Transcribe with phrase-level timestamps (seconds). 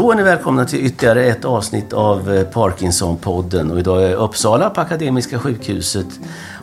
[0.00, 3.70] Då är ni välkomna till ytterligare ett avsnitt av eh, Parkinson-podden.
[3.72, 6.06] Och idag är jag i Uppsala på Akademiska sjukhuset.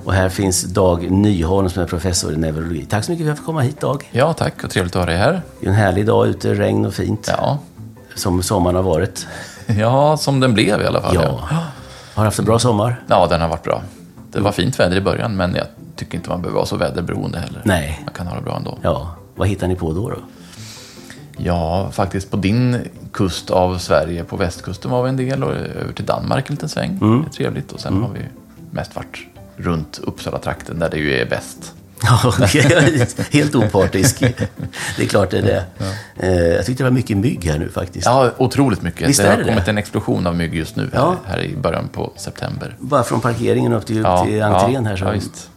[0.06, 2.86] Och här finns Dag Nyholm som är professor i neurologi.
[2.86, 4.10] Tack så mycket för att jag fick komma hit Dag.
[4.12, 5.42] Ja, tack och trevligt att ha dig här.
[5.60, 7.28] Det är en härlig dag ute, regn och fint.
[7.38, 7.58] Ja,
[8.16, 9.28] Som sommaren har varit.
[9.80, 11.16] ja som den blev i alla fall.
[11.16, 11.40] Ja.
[12.16, 13.04] Har haft en bra sommar?
[13.08, 13.82] ja, den har varit bra.
[14.32, 17.40] Det var fint väder i början, men jag tycker inte man behöver vara så väderberoende
[17.40, 17.62] heller.
[17.66, 18.02] Nej.
[18.06, 18.78] Man kan ha det bra ändå.
[18.82, 19.16] Ja.
[19.36, 20.10] Vad hittar ni på då?
[20.10, 20.16] då?
[21.38, 22.78] Ja, faktiskt på din
[23.12, 26.70] kust av Sverige, på västkusten var vi en del och över till Danmark en liten
[26.70, 26.98] sväng.
[27.00, 27.72] Det är trevligt.
[27.72, 28.20] Och sen har vi
[28.72, 29.18] mest varit
[29.58, 31.74] runt Uppsala-trakten där det ju är bäst.
[32.04, 32.34] Ja,
[33.32, 34.20] helt opartisk.
[34.98, 35.64] Det är klart det är det.
[36.18, 38.06] Eh, Jag tyckte det var mycket mygg här nu faktiskt.
[38.06, 39.10] Ja, otroligt mycket.
[39.10, 41.16] Visst det har det kommit en explosion av mygg just nu här, Ja.
[41.26, 42.76] här i början på september.
[42.80, 43.96] Bara från parkeringen upp till,
[44.26, 44.96] till entrén här.
[44.98, 45.06] Så.
[45.06, 45.50] Ja, visst.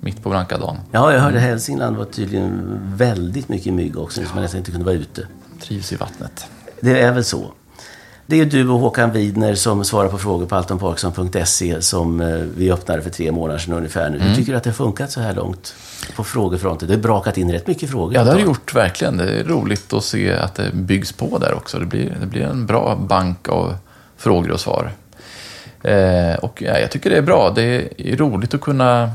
[0.00, 0.76] Mitt på blanka dagen.
[0.92, 4.86] Ja, jag hörde Hälsingland var tydligen väldigt mycket mygg också, så man nästan inte kunde
[4.86, 5.26] vara ute.
[5.60, 6.46] Trivs i vattnet.
[6.80, 7.52] Det är väl så.
[8.26, 12.72] Det är du och Håkan Widner som svarar på frågor på altonparksson.se som eh, vi
[12.72, 14.16] öppnade för tre månader sedan ungefär nu.
[14.16, 14.28] Mm.
[14.28, 15.74] Hur tycker du att det har funkat så här långt
[16.16, 16.88] på frågefronten?
[16.88, 18.14] Det har brakat in rätt mycket frågor.
[18.14, 19.16] Ja, det har det gjort verkligen.
[19.16, 21.78] Det är roligt att se att det byggs på där också.
[21.78, 23.74] Det blir, det blir en bra bank av
[24.16, 24.92] frågor och svar.
[25.82, 27.52] Eh, och ja, jag tycker det är bra.
[27.54, 29.10] Det är roligt att kunna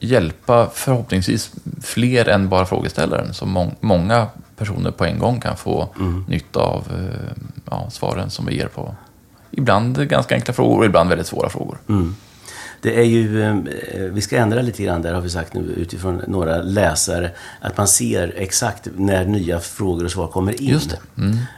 [0.00, 3.34] hjälpa förhoppningsvis fler än bara frågeställaren.
[3.34, 5.88] Så mång, många personer på en gång kan få
[6.28, 8.94] nytta av eh, ja, svaren som vi ger på
[9.50, 11.78] ibland ganska enkla frågor och ibland väldigt svåra frågor.
[12.82, 13.54] Det är ju, eh,
[14.12, 17.30] vi ska ändra lite grann där har vi sagt nu utifrån några läsare.
[17.60, 20.68] Att man ser exakt när nya frågor och svar kommer in.
[20.68, 20.96] Just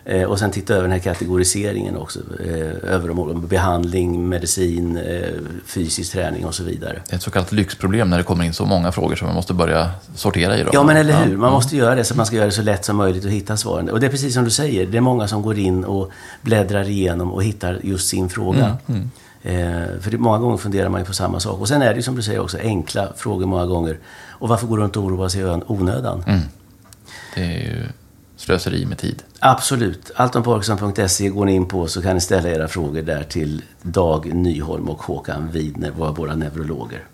[0.05, 0.21] det.
[0.21, 2.19] Eh, Och sen titta över den här kategoriseringen också.
[2.47, 4.99] eh, Över de behandling, medicin,
[5.67, 7.03] fysisk träning och så vidare.
[7.07, 9.35] Det är ett så kallat lyxproblem när det kommer in så många frågor som man
[9.35, 10.71] måste börja sortera i dem.
[10.73, 11.37] Ja, men eller hur?
[11.37, 13.31] Man måste göra det så att man ska göra det så lätt som möjligt att
[13.31, 13.89] hitta svaren.
[13.91, 16.11] Och det är precis som du säger, det är många som går in och
[16.43, 18.77] bläddrar igenom och hittar just sin fråga.
[19.43, 21.61] Eh, för det, många gånger funderar man ju på samma sak.
[21.61, 23.99] Och sen är det ju som du säger också enkla frågor många gånger.
[24.29, 26.25] Och varför går du runt och oroar sig i onödan?
[27.35, 27.85] Det är ju
[28.37, 29.23] slöseri med tid.
[29.39, 30.11] Absolut.
[30.15, 34.89] Altonparkinson.se går ni in på så kan ni ställa era frågor där till Dag Nyholm
[34.89, 37.05] och Håkan Widner, våra båda neurologer.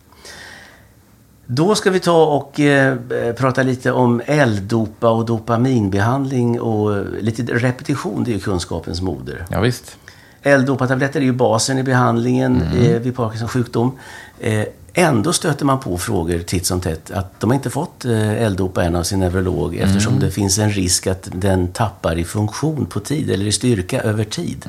[1.46, 2.96] Då ska vi ta och eh,
[3.36, 9.46] prata lite om L-dopa och dopaminbehandling och lite repetition, det är ju kunskapens moder.
[9.50, 9.96] Ja, visst.
[10.42, 13.98] L-dopatabletter är ju basen i behandlingen eh, vid Parkinsons sjukdom.
[14.40, 18.32] Eh, ändå stöter man på frågor titt som tätt att de har inte fått eh,
[18.42, 22.86] L-dopa än av sin neurolog eftersom det finns en risk att den tappar i funktion
[22.86, 24.66] på tid eller i styrka över tid.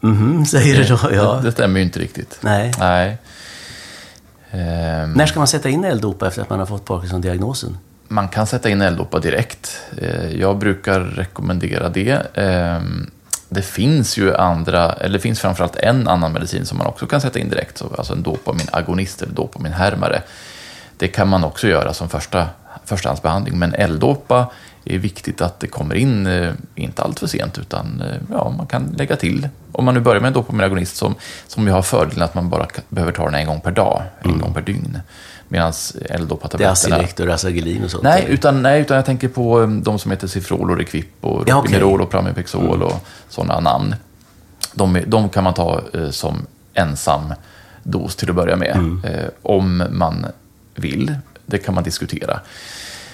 [0.00, 1.08] Mhm, säger du då.
[1.08, 1.40] Det, Ja.
[1.44, 2.38] det stämmer ju inte riktigt.
[2.40, 2.72] Nej.
[2.78, 3.18] Nej.
[4.50, 7.76] Ehm, När ska man sätta in L-dopa efter att man har fått Parkinson-diagnosen?
[8.08, 9.80] man kan sätta in L-dopa direkt.
[10.34, 12.26] Jag brukar rekommendera det.
[12.34, 13.10] Ehm,
[13.52, 17.20] det finns ju andra, eller det finns framförallt en annan medicin som man också kan
[17.20, 17.78] sätta in direkt.
[17.78, 20.22] Så, alltså en dopaminagonist eller dopaminhärmare.
[20.96, 22.48] Det kan man också göra som första,
[22.84, 23.58] förstahandsbehandling.
[23.58, 24.50] Men L-dopa
[24.84, 28.66] är viktigt att det kommer in, eh, inte allt för sent, utan eh, ja, man
[28.66, 29.48] kan lägga till.
[29.72, 31.14] Om man nu börjar med en dopaminagonist som,
[31.46, 34.38] som ju har fördelen att man bara behöver ta den en gång per dag, en
[34.38, 34.98] gång per dygn.
[35.52, 35.72] Medan
[36.58, 36.70] Det är.
[36.70, 38.02] Acilect och Rasagelin och sånt?
[38.02, 41.44] Nej utan, nej, utan jag tänker på um, de som heter Cifrol och Requip och
[41.46, 41.54] Ja.
[41.54, 43.94] Ropinerol och Pramipexol och sådana namn.
[44.74, 47.34] De, de kan man ta eh, som ensam
[47.82, 48.76] dos till att börja med.
[49.04, 50.26] Eh, om man
[50.74, 51.14] vill.
[51.46, 52.40] Det kan man diskutera.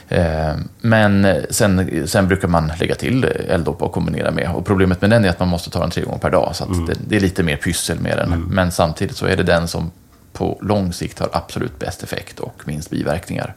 [0.08, 4.50] Eh, men sen, sen brukar man lägga till L-dopa och kombinera med.
[4.54, 6.50] Och problemet med den är att man måste ta den tre gånger per dag.
[6.56, 8.30] Så att det, det är lite mer pyssel med den.
[8.42, 9.90] Men samtidigt så är det den som
[10.36, 13.54] på lång sikt har absolut bäst effekt och minst biverkningar.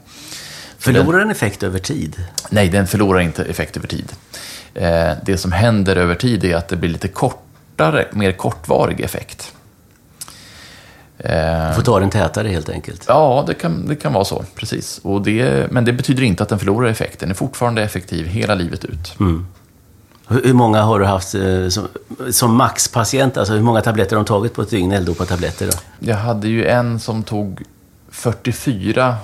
[0.77, 2.15] Förlorar den effekt över tid?
[2.49, 4.11] Nej, den förlorar inte effekt över tid.
[4.73, 9.53] Eh, det som händer över tid är att det blir lite kortare, mer kortvarig effekt.
[11.17, 13.05] Eh, Du får ta den tätare helt enkelt.
[13.07, 14.99] ja, det kan, det kan vara så, precis.
[15.03, 17.19] Och det, men det betyder inte att den förlorar effekt.
[17.19, 19.13] Den är fortfarande effektiv hela livet ut.
[19.19, 19.45] Hur
[20.29, 21.87] hur många har du haft eh, som,
[22.31, 23.37] som maxpatient?
[23.37, 24.91] Alltså hur många tabletter har de tagit på ett dygn?
[24.91, 25.77] L-dopa-tabletter då?
[25.99, 27.63] Jag hade ju en som tog
[28.09, 29.15] 44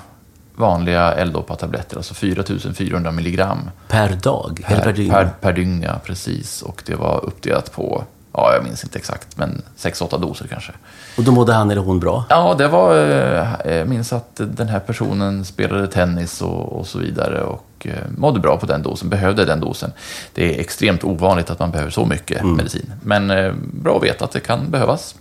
[0.55, 3.69] vanliga L-dopa-tabletter, alltså 4400 milligram.
[3.87, 4.65] Per dag?
[4.67, 5.11] per dygn?
[5.11, 6.61] Per, per dygn, ja, precis.
[6.61, 8.03] Och det var uppdelat på
[8.37, 10.71] ja, jag minns inte exakt, men 6-8 doser kanske.
[11.17, 12.25] Och då mådde han eller hon bra?
[12.29, 16.99] Ja, det var, eh, jag minns att den här personen spelade tennis och, och så
[16.99, 19.91] vidare och eh, mådde bra på den dosen, behövde den dosen.
[20.33, 22.55] Det är extremt ovanligt att man behöver så mycket Mm.
[22.57, 25.15] medicin, men eh, bra att veta att det kan behövas.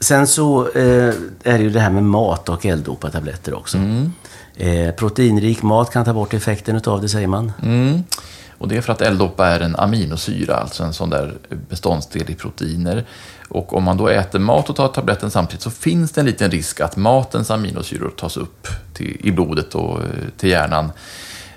[0.00, 1.08] Sen så eh,
[1.44, 3.78] är det ju det här med mat och L-dopa-tabletter också.
[4.56, 7.52] Eh, proteinrik mat kan ta bort effekten utav det, säger man.
[8.64, 8.68] Mm.
[8.68, 11.34] Och det är för att L-dopa är en aminosyra, alltså en sån där
[11.68, 13.04] beståndsdel i proteiner.
[13.48, 16.50] Och om man då äter mat och tar tabletten samtidigt så finns det en liten
[16.50, 20.06] risk att matens aminosyror tas upp till, i blodet och eh,
[20.36, 20.92] till hjärnan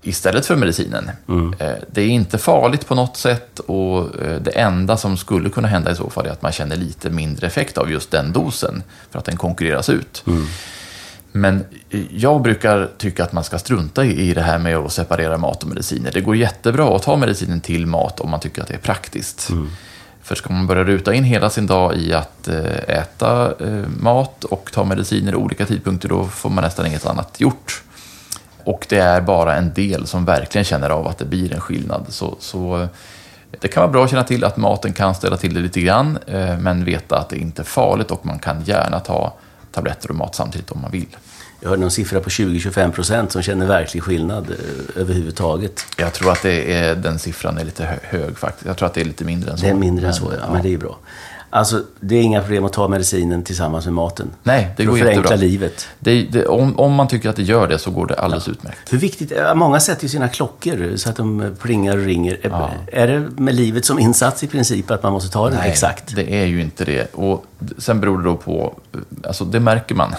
[0.01, 1.12] istället för medicinen.
[1.59, 5.68] Eh, Det är inte farligt på något sätt och eh, det enda som skulle kunna
[5.68, 8.83] hända i så fall är att man känner lite mindre effekt av just den dosen
[9.12, 10.24] för att den konkurreras ut.
[11.32, 11.66] Men
[12.10, 15.70] jag brukar tycka att man ska strunta i det här med att separera mat och
[15.70, 16.12] mediciner.
[16.14, 19.52] Det går jättebra att ta medicinen till mat om man tycker att det är praktiskt.
[20.28, 24.44] För ska man börja ruta in hela sin dag i att eh, äta eh, mat
[24.44, 27.84] och ta mediciner i olika tidpunkter, då får man nästan inget annat gjort.
[28.64, 32.06] Och det är bara en del som verkligen känner av att det blir en skillnad.
[32.10, 32.88] Så, så eh,
[33.60, 36.20] det kan vara bra att känna till att maten kan ställa till det lite grann,
[36.60, 39.34] men veta att det inte är farligt och man kan gärna ta
[39.78, 41.18] tabletter och mat samtidigt om man vill.
[41.60, 45.86] Jag hörde någon siffra på 20-25 procent som känner verklig skillnad eh, överhuvudtaget.
[45.98, 48.66] Jag tror att det är, den siffran är lite hö- hög faktiskt.
[48.66, 49.66] Jag tror att det är lite mindre än så.
[49.66, 50.54] Det är mindre än så, Men, ja.
[50.54, 50.98] Men det är bra.
[51.50, 54.28] Alltså, det är inga problem att ta medicinen tillsammans med maten.
[54.44, 55.36] Nej, det går jättebra.
[55.36, 55.88] livet.
[56.00, 58.94] Det, det, om, om man tycker att det gör det så går det alldeles utmärkt.
[58.94, 62.34] Hur viktigt, ja, många sätter ju sina klockor så att de plingar och ringer.
[62.42, 62.72] Är- Ja.
[62.92, 66.16] Är det med livet som insats i princip att man måste ta den exakt?
[66.16, 67.14] det är ju inte det.
[67.16, 67.46] Och
[67.78, 68.80] sen beror det då på,
[69.24, 70.16] alltså det märker man.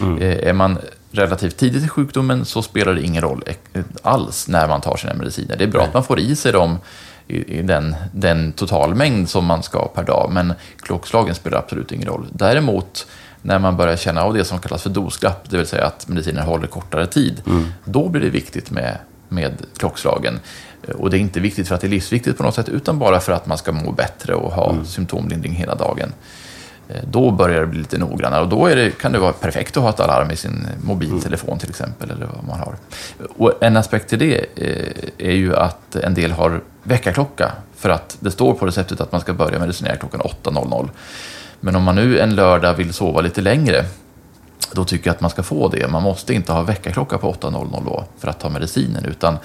[0.00, 0.18] Mm.
[0.22, 0.78] Eh, Är man
[1.12, 3.42] relativt tidigt i sjukdomen så spelar det ingen roll
[3.72, 5.56] eh, alls när man tar sina mediciner.
[5.56, 6.78] Det är bra att man får i sig dem
[7.30, 12.08] i, i den, den totalmängd som man ska per dag, men klockslagen spelar absolut ingen
[12.08, 12.26] roll.
[12.32, 13.06] Däremot
[13.42, 16.44] när man börjar känna av det som kallas för dosglapp, det vill säga att medicinen
[16.44, 17.42] håller kortare tid,
[17.84, 18.98] då blir det viktigt med,
[19.28, 20.40] med klockslagen.
[20.98, 23.20] Och det är inte viktigt för att det är livsviktigt på något sätt, utan bara
[23.20, 26.12] för att man ska må bättre och ha symptomlindring hela dagen.
[26.90, 29.76] Eh, då börjar det bli lite noggrannare och då är det, kan det vara perfekt
[29.76, 32.74] att ha ett alarm i sin mobiltelefon till exempel, eller vad man har.
[33.36, 38.16] Och en aspekt till det eh, är ju att en del har väckarklocka, för att
[38.20, 40.88] det står på receptet att man ska börja medicinera klockan 8.00.
[41.60, 43.84] Men om man nu en lördag vill sova lite längre,
[44.72, 45.88] då tycker jag att man ska få det.
[45.88, 49.36] Man måste inte ha väckarklocka på 8.00 då för att ta medicinen, utan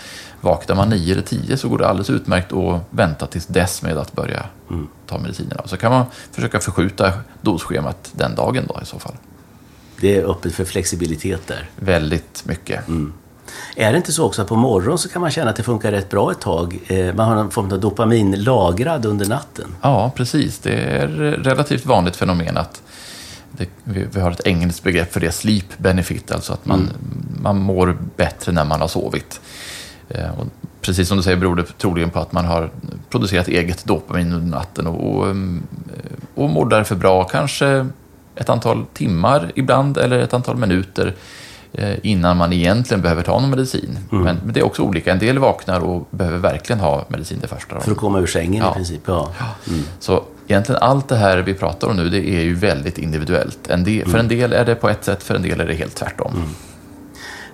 [0.42, 3.98] vaknar man 9 eller 10 så går det alldeles utmärkt att vänta tills dess med
[3.98, 4.46] att börja
[5.08, 5.62] ta medicinerna.
[5.66, 9.16] Så kan man försöka förskjuta dosschemat den dagen då i så fall.
[10.02, 11.70] Det är öppet för flexibilitet där.
[11.76, 12.80] Väldigt mycket.
[13.76, 15.92] Är det inte så också att på morgonen så kan man känna att det funkar
[15.92, 16.80] rätt bra ett tag?
[16.88, 19.76] Eh, Man har någon form av dopamin lagrad under natten.
[19.82, 20.60] Ja, precis.
[20.60, 21.08] Det är
[21.44, 22.82] relativt vanligt fenomen att
[23.58, 26.90] det, vi, vi har ett engelskt begrepp för det, sleep benefit, alltså att man,
[27.42, 29.42] man mår bättre när man har sovit.
[30.10, 30.46] Eh, och
[30.82, 32.70] precis som du säger beror det troligen på att man har
[33.10, 35.64] producerat eget dopamin under natten och, och, mm,
[36.36, 37.88] och mår därför bra, kanske
[38.36, 41.16] ett antal timmar ibland eller ett antal minuter
[41.74, 43.98] eh, innan man egentligen behöver ta någon medicin.
[44.10, 45.12] Men, men det är också olika.
[45.12, 47.80] En del vaknar och behöver verkligen ha medicin det första.
[47.80, 48.72] För att komma ur sängen Ja.
[48.72, 49.02] i princip.
[49.06, 49.32] Ja.
[50.00, 53.68] Så egentligen allt det här vi pratar om nu, det är ju väldigt individuellt.
[53.70, 55.74] En del, För en del är det på ett sätt, för en del är det
[55.74, 56.34] helt tvärtom.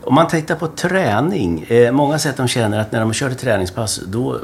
[0.03, 1.65] Om man tittar på träning.
[1.67, 4.39] Eh, många säger att de känner att när de kör ett träningspass då eh,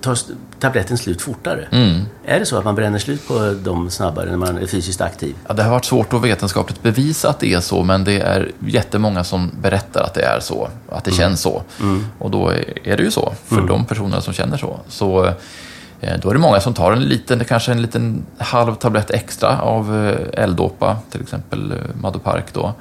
[0.00, 0.18] tar
[0.58, 1.68] tabletten slut fortare.
[1.70, 2.00] Mm.
[2.24, 5.34] Är det så att man bränner slut på dem snabbare när man är fysiskt aktiv?
[5.46, 8.50] Ja, det har varit svårt att vetenskapligt bevisa att det är så, men det är
[8.58, 11.62] jättemånga som berättar att det är så, att det känns så.
[12.18, 12.48] Och då
[12.84, 14.80] är det ju så, för de personerna som känner så.
[14.88, 15.32] Så eh,
[16.00, 20.06] då är det många som tar en liten, kanske en liten halv tablett extra av
[20.06, 22.72] eh, L-dopa, till exempel eh, Madopark då,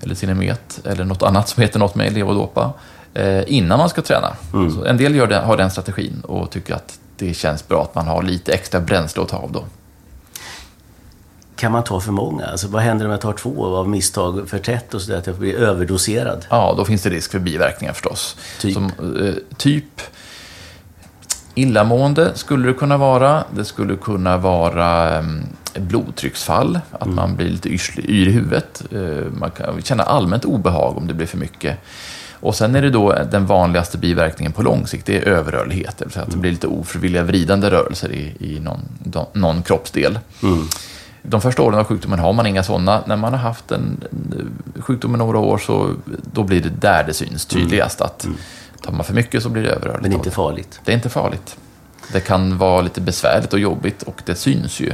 [0.00, 2.72] eller Cinemet, eller något annat som heter något med levodopa,
[3.14, 4.36] eh, innan man ska träna.
[4.50, 7.94] Så en del gör det, har den strategin och tycker att det känns bra att
[7.94, 9.64] man har lite extra bränsle att ta av då.
[11.56, 12.46] Kan man ta för många?
[12.46, 15.36] Alltså, vad händer om jag tar två av misstag för tätt och sådär, att jag
[15.36, 16.46] blir överdoserad?
[16.50, 18.36] Ja, då finns det risk för biverkningar förstås.
[18.60, 18.74] Typ?
[18.74, 20.00] Som, eh, typ
[21.54, 23.44] illamående skulle det kunna vara.
[23.54, 25.24] Det skulle kunna vara eh,
[25.74, 28.82] blodtrycksfall, att man blir lite yrslig, yr i huvudet.
[28.90, 31.78] Eh, man kan känna allmänt obehag om det blir för mycket.
[32.32, 35.98] Och sen är det då den vanligaste biverkningen på lång sikt, det är överrörlighet.
[35.98, 38.80] Det vill säga att det blir lite ofrivilliga vridande rörelser i, i någon,
[39.32, 40.18] någon, kroppsdel.
[41.22, 43.02] De första åren av sjukdomen har man inga sådana.
[43.06, 45.94] När man har haft en, en sjukdom i några år så
[46.32, 48.00] då blir det där det syns tydligast.
[48.00, 48.26] att
[48.82, 50.02] Tar man för mycket så blir det överrörligt.
[50.02, 50.80] Men inte farligt.
[50.84, 51.56] Det är inte farligt.
[52.12, 54.92] Det kan vara lite besvärligt och jobbigt och det syns ju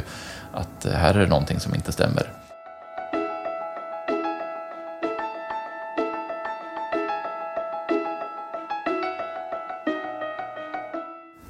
[0.52, 2.32] att här är det någonting som inte stämmer.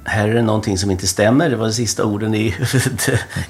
[0.03, 1.49] Här är det någonting som inte stämmer.
[1.49, 2.47] Det var de sista orden i,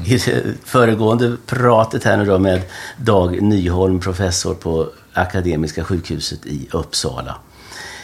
[0.06, 2.62] i det föregående pratet här nu då med
[2.98, 7.36] Dag Nyholm, professor på Akademiska sjukhuset i Uppsala.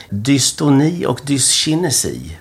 [0.10, 2.38] Dystoni och dyskinesi.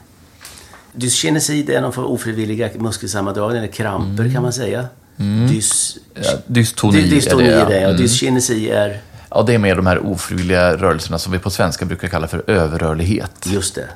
[0.93, 4.35] Dyskinesi det är någon form av ofrivilliga muskelsammandragningar, eller kramper mm.
[4.35, 4.87] kan man säga.
[5.17, 5.47] Mm.
[5.49, 7.65] Dys, ja, dystoni, dy, dystoni är det, ja.
[7.69, 7.79] det.
[7.79, 7.97] Mm.
[7.97, 9.01] Dyskinesi är...
[9.31, 12.51] Ja, det är mer de här ofrivilliga rörelserna som vi på svenska brukar kalla för
[12.51, 13.47] överrörlighet.
[13.47, 13.89] Just det.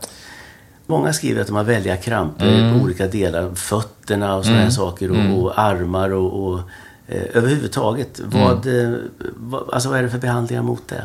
[0.87, 2.79] Många skriver att de har väldiga kramper mm.
[2.79, 4.73] på olika delar, fötterna och sådana mm.
[4.73, 5.35] saker och, mm.
[5.35, 6.61] och, armar och, och
[7.09, 8.21] överhuvudtaget.
[8.25, 8.95] Vad, mm.
[8.95, 9.01] eh,
[9.37, 11.05] vad, alltså vad är det för behandlingar mot det?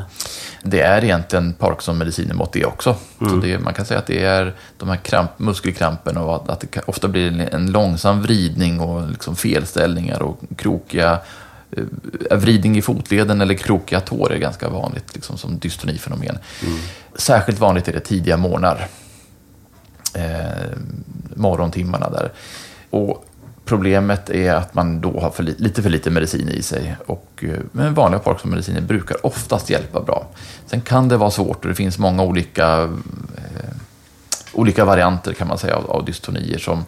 [0.64, 2.96] Det är egentligen Parkinson-mediciner mot det också.
[3.20, 3.42] Så mm.
[3.42, 7.08] det, man kan säga att det är de här kramp, muskelkrampen och att det ofta
[7.08, 11.20] blir en långsam vridning och liksom felställningar och krokiga
[11.72, 16.38] eh, vridning i fotleden eller krokiga tår är ganska vanligt liksom, som dystonifenomen.
[16.66, 16.78] Mm.
[17.16, 18.88] Särskilt vanligt är det tidiga morgnar
[20.14, 20.78] eh,
[21.36, 22.32] morgontimmarna där.
[22.90, 23.26] Och
[23.66, 26.96] problemet är att man då har för li lite för lite medicin i sig.
[27.06, 30.28] Och, eh, men vanliga Parkinson-mediciner brukar oftast hjälpa bra.
[30.66, 32.82] Sen kan det vara svårt och det finns många olika,
[33.38, 33.70] eh,
[34.54, 36.86] olika varianter kan man säga av, av dystonier som,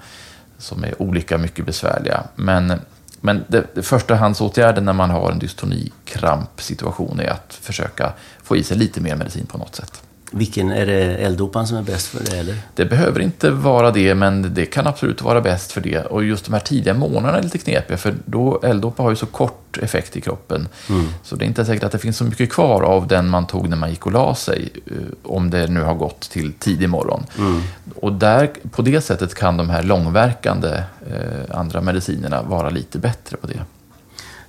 [0.57, 2.23] som är olika mycket besvärliga.
[2.35, 2.73] Men,
[3.21, 8.13] men det, det förstahandsåtgärden när man har en dystonikrampsituation är att försöka
[8.43, 10.04] få i sig lite mer medicin på något sätt.
[10.37, 12.37] Vilken är det L-dopan som är bäst för det?
[12.37, 12.57] Eller?
[12.73, 16.05] Det behöver inte vara det, men det kan absolut vara bäst för det.
[16.05, 19.25] Och just de här tidiga månaderna är lite knepiga, för då L-dopa har ju så
[19.25, 20.67] kort effekt i kroppen.
[20.89, 21.05] Mm.
[21.23, 23.69] Så det är inte säkert att det finns så mycket kvar av den man tog
[23.69, 27.23] när man gick och la sig, eh, om det nu har gått till tidig morgon.
[27.37, 27.61] Mm.
[27.95, 33.37] Och där, på det sättet kan de här långverkande eh, andra medicinerna vara lite bättre
[33.37, 33.59] på det.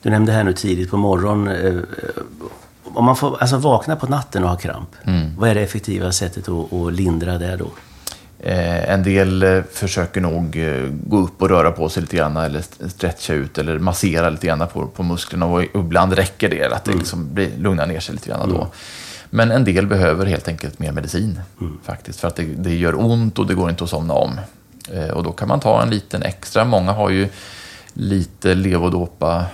[0.02, 1.74] Du nämnde här nu tidigt på morgonen eh,
[2.96, 5.36] om man får alltså, vakna på natten och ha kramp, mm.
[5.38, 7.70] vad är det effektiva sättet att, att lindra det då?
[8.38, 12.36] Eh, en del eh, försöker nog eh, gå upp och röra på sig lite grann
[12.36, 16.84] eller stretcha ut eller massera lite grann på, på musklerna och ibland räcker det att
[16.84, 16.98] det mm.
[16.98, 18.56] liksom blir, lugnar ner sig lite grann mm.
[18.56, 18.68] då.
[19.30, 21.78] Men en del behöver helt enkelt mer medicin mm.
[21.82, 24.40] faktiskt för att det, det, gör ont och det går inte att somna om.
[25.14, 26.64] Och då kan man ta en liten extra.
[26.64, 27.28] Många har ju
[27.92, 29.44] lite levodopa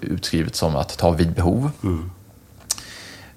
[0.00, 1.70] utskrivet som att ta vid behov.
[1.82, 2.10] Mm.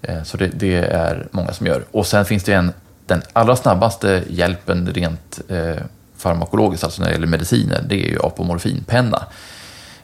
[0.03, 1.85] Eh, så det, det, är många som gör.
[1.91, 2.71] Och sen finns det en,
[3.05, 5.83] den allra snabbaste hjälpen rent eh,
[6.17, 9.25] farmakologiskt, alltså när det gäller mediciner, det är ju apomorfinpenna.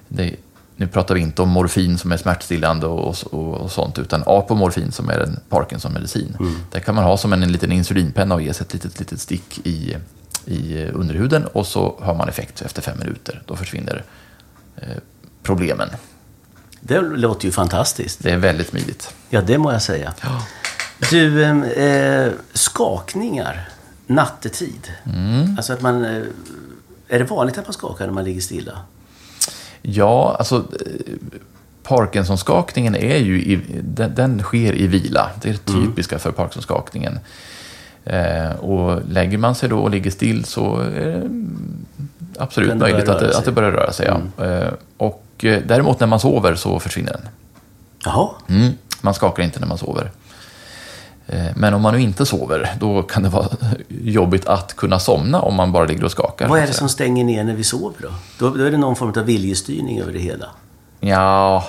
[0.07, 0.35] Det,
[0.75, 4.91] nu pratar vi inte om morfin som är smärtstillande och, och, och sånt, utan apomorfin
[4.91, 6.35] som är en Parkinson-medicin.
[6.39, 6.55] Mm.
[6.71, 9.21] Det kan man ha som en, en liten insulinpenna och ge sig ett litet, litet
[9.21, 9.95] stick i,
[10.45, 13.41] i underhuden och så har man effekt efter fem minuter.
[13.45, 14.03] Då försvinner
[14.75, 14.97] eh,
[15.43, 15.89] problemen.
[16.79, 18.23] Det låter ju fantastiskt.
[18.23, 19.13] Det är väldigt smidigt.
[19.29, 20.13] Ja, det må jag säga.
[20.21, 20.45] Ja.
[21.09, 23.69] Du, eh, skakningar
[24.07, 24.93] nattetid.
[25.03, 25.57] Mm.
[25.57, 26.05] Alltså att man...
[26.05, 26.23] Eh,
[27.07, 28.79] är det vanligt att man skakar när man ligger stilla?
[29.81, 30.55] Ja, alltså...
[30.55, 31.13] Eh,
[31.83, 35.29] Parkinsonskakningen är ju i, den, den, sker i vila.
[35.41, 35.87] Det är det mm.
[35.87, 36.19] typiska mm.
[36.19, 37.19] för Parkinsonskakningen.
[38.03, 41.29] Eh, och lägger man sig då och ligger still så är det
[42.37, 44.07] absolut möjligt att det, att det börjar röra sig.
[44.07, 44.31] Mm.
[44.37, 44.45] Ja.
[44.45, 47.29] Eh, och Eh, däremot när man sover så försvinner den.
[48.03, 48.29] Jaha.
[48.47, 50.11] Mm, man skakar inte när man sover.
[51.27, 53.47] Eh, men om man nu inte sover, då kan det vara
[53.87, 56.47] jobbigt att kunna somna om man bara ligger och skakar.
[56.47, 58.09] Vad är det som stänger ner när vi sover då?
[58.37, 60.45] Då, då är det någon form av viljestyrning över det hela.
[60.99, 61.63] Ja,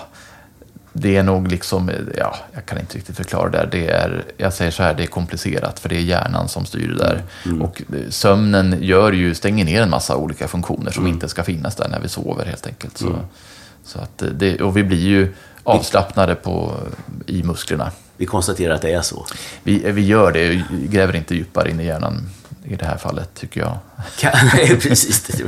[0.93, 3.69] det är nog liksom, ja, jag kan inte riktigt förklara det.
[3.71, 6.89] det är, jag säger så här, det är komplicerat för det är hjärnan som styr
[6.89, 7.23] det där.
[7.45, 7.63] Mm.
[7.63, 11.15] Och sömnen gör ju, stänger ner en massa olika funktioner som mm.
[11.15, 12.99] inte ska finnas där när vi sover helt enkelt.
[12.99, 13.21] Så, mm.
[13.85, 16.75] Så att det, och vi blir ju avslappnade på,
[17.27, 17.91] i musklerna.
[18.17, 19.27] Vi konstaterar att det är så.
[19.63, 22.29] Vi, vi gör det, gräver inte djupare in i hjärnan
[22.65, 23.79] i det här fallet, tycker jag.
[24.55, 25.43] Nej, precis.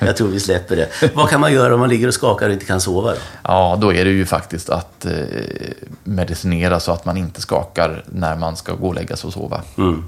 [0.00, 0.88] Jag tror vi släpper det.
[1.14, 3.10] Vad kan man göra om man ligger och skakar och inte kan sova?
[3.10, 3.18] Då?
[3.42, 5.12] Ja, då är det ju faktiskt att eh,
[6.04, 9.62] medicinera så att man inte skakar när man ska gå och lägga sig och sova.
[9.78, 10.04] Mm.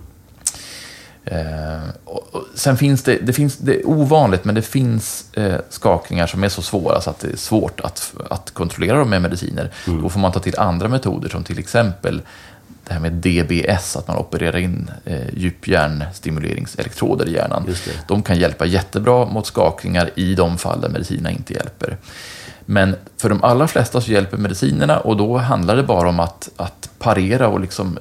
[1.31, 5.61] Eh, och, och, sen finns det, det, finns, det är ovanligt, men det finns eh,
[5.69, 9.23] skakningar som är så svåra så att det är svårt att, att kontrollera dem med
[9.23, 9.71] mediciner.
[9.87, 10.03] Mm.
[10.03, 12.23] Då får man ta till andra metoder som till exempel
[12.85, 17.75] det här med DBS, att man opererar in eh, djuphjärnsstimuleringselektroder i hjärnan.
[18.09, 21.97] De kan hjälpa jättebra mot skakningar i de fall där medicinerna inte hjälper.
[22.71, 26.49] Men för de allra flesta så hjälper medicinerna och då handlar det bara om att,
[26.57, 27.99] att parera och liksom,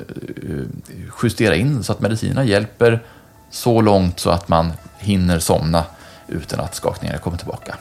[0.49, 0.65] uh,
[1.23, 3.03] justera in så att medicinerna hjälper
[3.49, 5.83] så långt så att man hinner somna
[6.27, 7.75] utan att skakningarna kommer tillbaka.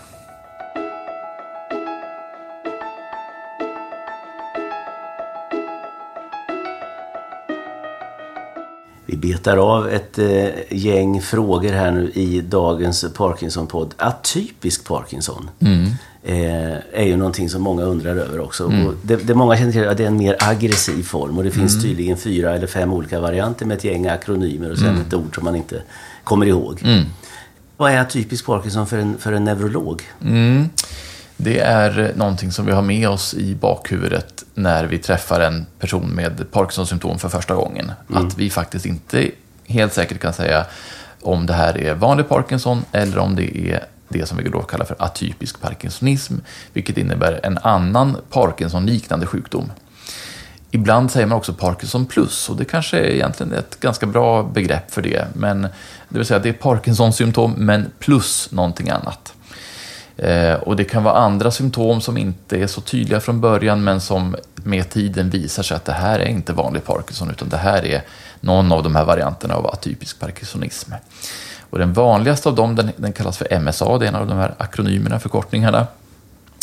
[9.07, 13.95] Vi betar av ett eh, gäng frågor här nu i dagens Parkinson-podd.
[13.99, 15.91] Atypisk Parkinson Mm.
[16.27, 18.65] Eh, är ju någonting som många undrar över också.
[18.65, 21.51] Och det, det många känner till att det är en mer aggressiv form och det
[21.51, 25.35] finns tydligen fyra eller fem olika varianter med ett gäng akronymer och sen ett ord
[25.35, 25.83] som man inte
[26.25, 26.83] kommer ihåg.
[27.77, 30.03] Vad är atypisk Parkinson för en, för en neurolog?
[30.23, 30.69] Mm.
[31.37, 36.09] Det är någonting som vi har med oss i bakhuvudet när vi träffar en person
[36.09, 37.93] med Parkinsons-symptom för första gången.
[38.09, 39.31] Att vi faktiskt inte
[39.67, 40.67] helt säkert kan säga
[41.23, 44.85] om det här är vanlig Parkinson eller om det är det som vi då kallar
[44.85, 46.35] för atypisk parkinsonism,
[46.73, 49.73] vilket innebär en annan Parkinson-liknande sjukdom.
[50.71, 54.91] Ibland säger man också Parkinson plus och det kanske är egentligen ett ganska bra begrepp
[54.91, 55.27] för det.
[55.35, 55.71] Men det
[56.19, 59.33] vill säga det är Parkinsons symptom men plus någonting annat.
[60.17, 64.01] Eh, och det kan vara andra symptom som inte är så tydliga från början men
[64.01, 67.85] som med tiden visar sig att det här är inte vanlig Parkinson utan det här
[67.85, 68.03] är
[68.41, 70.93] någon av de här varianterna av atypisk parkinsonism.
[71.71, 74.39] Och den vanligaste av dem den, den kallas för MSA, det är en av de
[74.39, 75.87] här akronymerna, förkortningarna.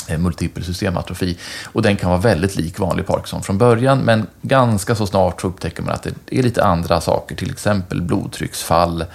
[0.08, 1.38] Eh, multipel systematrofi.
[1.66, 5.48] Och den kan vara väldigt lik vanlig Parkinson från början, men ganska så snart så
[5.48, 9.06] upptäcker man att det är lite andra saker, till exempel blodtrycksfall,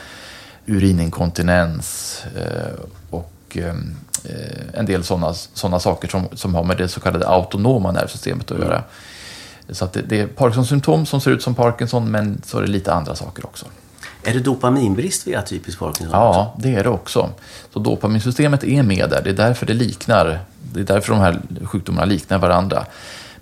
[0.66, 3.74] urininkontinens eh, och eh,
[4.74, 8.58] en del sådana såna saker som, som har med det så kallade autonoma nervsystemet att
[8.58, 8.82] göra.
[9.70, 12.68] Så att det, det är Parkinsons-symptom som ser ut som Parkinson, men så är det
[12.68, 13.66] lite andra saker också.
[14.24, 16.08] Är det dopaminbrist vid atypisk Parkinson?
[16.12, 17.30] Ja, det är det också.
[17.72, 19.20] Så dopaminsystemet är med där.
[19.24, 20.38] Det är därför det liknar.
[20.72, 22.84] Det är därför de här sjukdomarna liknar varandra.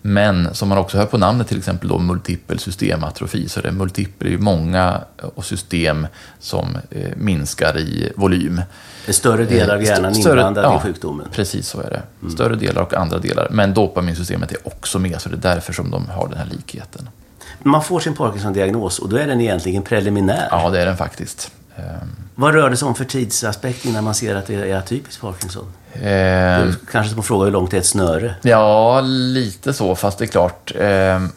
[0.03, 3.73] Men som man också hör på namnet, till exempel då multipel systematrofi, så är det
[3.73, 5.01] multipel är många
[5.35, 6.07] och system
[6.41, 8.63] som eh, minskar i volym.
[9.07, 11.27] En större del av Eh, hjärnan st- större- inblandad ja, i sjukdomen?
[11.33, 12.31] Precis så är det.
[12.31, 13.49] Större delar och andra delar.
[13.51, 17.09] Men dopaminsystemet är också med, så det är därför som de har den här likheten.
[17.67, 20.49] Man får sin Parkinson-diagnos och då är den egentligen preliminär.
[20.51, 21.51] Ja, det är den faktiskt.
[21.77, 21.85] Ehm,
[22.35, 25.65] Vad rör det sig om för tidsaspekt innan man ser att det är atypisk Parkinson?
[26.03, 28.35] ehm, Kanske som fråga hur långt är ett snöre?
[28.43, 30.73] Ja, lite så, fast det är klart.
[30.75, 30.81] Eh,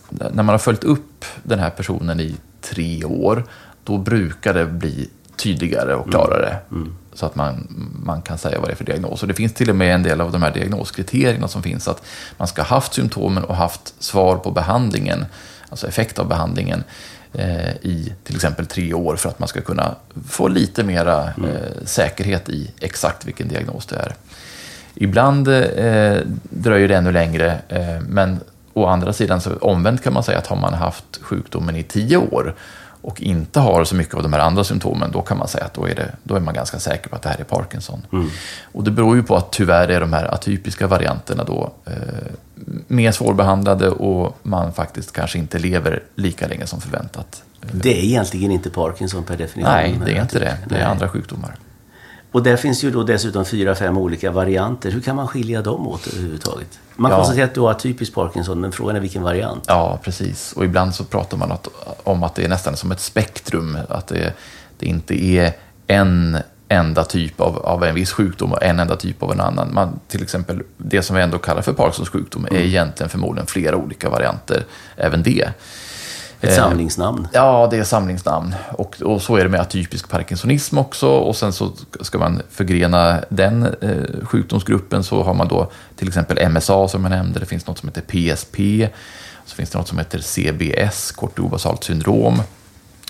[0.09, 3.43] när man har följt upp den här personen i tre år,
[3.83, 6.57] då brukar det bli tydligare och klarare.
[7.13, 7.67] Så att man,
[8.03, 9.21] man kan säga vad det är för diagnos.
[9.21, 12.03] Och det finns till och med en del av de här diagnoskriterierna som finns att
[12.37, 15.25] man ska ha haft symptomen och haft svar på behandlingen,
[15.69, 16.83] alltså effekt av behandlingen,
[17.33, 19.95] eh, i till exempel tre år för att man ska kunna
[20.29, 24.15] få lite mera eh, säkerhet i exakt vilken diagnos det är.
[24.95, 28.39] Ibland eh, dröjer det ännu längre, eh, men
[28.73, 32.17] å andra sidan så omvänt kan man säga att har man haft sjukdomen i tio
[32.17, 32.55] år
[33.01, 35.73] och inte har så mycket av de här andra symptomen, då kan man säga att
[35.73, 38.01] då är, det, då är man ganska säker på att det här är Parkinson.
[38.61, 41.93] Och det beror ju på att tyvärr är de här atypiska varianterna då eh,
[42.91, 47.43] mer svårbehandlade och man faktiskt kanske inte lever lika länge som förväntat.
[47.71, 49.73] Det är egentligen inte Parkinson per definition.
[49.73, 50.57] Nej, det är inte det.
[50.69, 50.83] Det är Nej.
[50.87, 51.55] andra sjukdomar.
[52.31, 54.91] Och där finns ju då dessutom fyra, fem olika varianter.
[54.91, 56.79] Hur kan man skilja dem åt överhuvudtaget?
[56.95, 57.17] Man Ja.
[57.17, 59.63] konstaterar att du har atypisk Parkinson, men frågan är vilken variant?
[59.67, 60.53] Ja, precis.
[60.53, 61.51] Och ibland så pratar man
[62.03, 63.77] om att det är nästan som ett spektrum.
[63.89, 64.33] Att det,
[64.79, 65.53] det inte är
[65.87, 66.37] en
[66.69, 69.73] enda typ av, av en viss sjukdom och en enda typ av en annan.
[69.73, 73.75] Man, till exempel, det som vi ändå kallar för Parkinsons sjukdom är egentligen förmodligen flera
[73.75, 74.63] olika varianter,
[74.95, 75.49] även det.
[76.41, 77.27] Ett Eh, samlingsnamn.
[77.33, 78.55] Ja, det är samlingsnamn.
[78.71, 81.07] Och, och så är det med atypisk parkinsonism också.
[81.09, 86.49] Och sen så ska man förgrena den eh, sjukdomsgruppen så har man då till exempel
[86.49, 87.39] MSA som jag nämnde.
[87.39, 88.57] Det finns något som heter PSP.
[89.45, 92.41] Så finns det något som heter CBS, kortobasalt syndrom.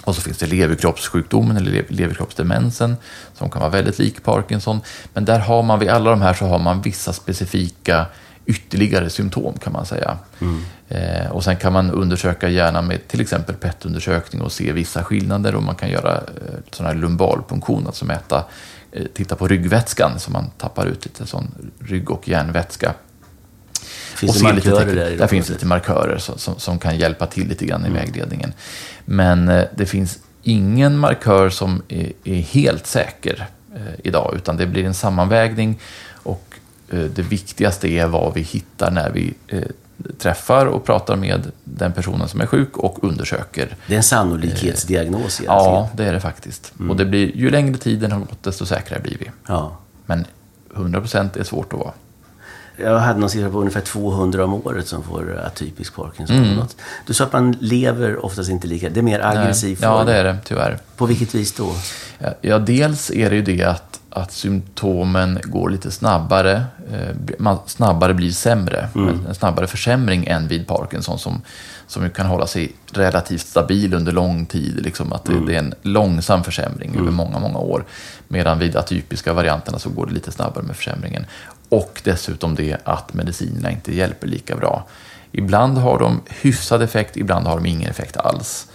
[0.04, 2.98] Och så finns det leverkroppssjukdomen eller lev- leverkroppsdemensen
[3.34, 4.82] som kan vara väldigt lik Parkinson.
[5.14, 8.06] Men där har man, vid alla de här så har man vissa specifika
[8.46, 10.18] ytterligare symptom kan man säga.
[10.90, 15.56] Eh, och sen kan man undersöka gärna med till exempel PET-undersökning och se vissa skillnader
[15.56, 18.44] och man kan göra eh, sån här lumbalpunktion, alltså mäta,
[18.92, 22.94] eh, titta på ryggvätskan så man tappar ut lite sån rygg och hjärnvätska.
[24.20, 25.18] Finns Och det lite där?
[25.18, 28.54] Där finns lite markörer som, som, som kan hjälpa till lite grann i vägledningen.
[29.06, 34.68] Men eh, det finns ingen markör som är, är helt säker eh, idag, utan det
[34.68, 35.80] blir en sammanvägning
[36.12, 36.56] och
[36.90, 39.62] eh, det viktigaste är vad vi hittar när vi eh,
[40.18, 43.76] träffar och pratar med den personen som är sjuk och undersöker.
[43.88, 45.48] Det är en sannolikhetsdiagnos egentligen.
[45.48, 46.74] Ja, det är det faktiskt.
[46.90, 49.32] Och det blir, ju längre tiden har gått, desto säkrare blir vi.
[49.48, 49.78] ja.
[50.06, 50.26] Men
[50.76, 51.94] 100% är svårt att vara.
[52.82, 56.38] Jag hade någon siffra på ungefär 200 om året som får atypisk Parkinson.
[56.38, 56.56] Mm.
[56.56, 56.76] Något.
[57.06, 58.90] Du sa att man lever oftast inte lika.
[58.90, 59.90] Det är mer aggressiv Nej.
[59.90, 60.06] Ja, form.
[60.06, 60.78] det är det tyvärr.
[60.98, 61.74] På vilket vis då?
[62.42, 66.64] Ja, dels är det ju det att, att symptomen går lite snabbare.
[66.94, 68.90] Eh, man snabbare blir sämre.
[69.28, 71.42] En snabbare försämring än vid Parkinson som,
[71.88, 74.84] som kan hålla sig relativt stabil under lång tid.
[74.84, 77.86] Liksom att det, det är en långsam försämring över många, många år.
[78.28, 81.26] Medan vid atypiska varianterna så går det lite snabbare med försämringen.
[81.70, 84.88] Och dessutom det att medicinerna inte hjälper lika bra.
[85.32, 88.68] Ibland har de hyfsad effekt, ibland har de ingen effekt alls.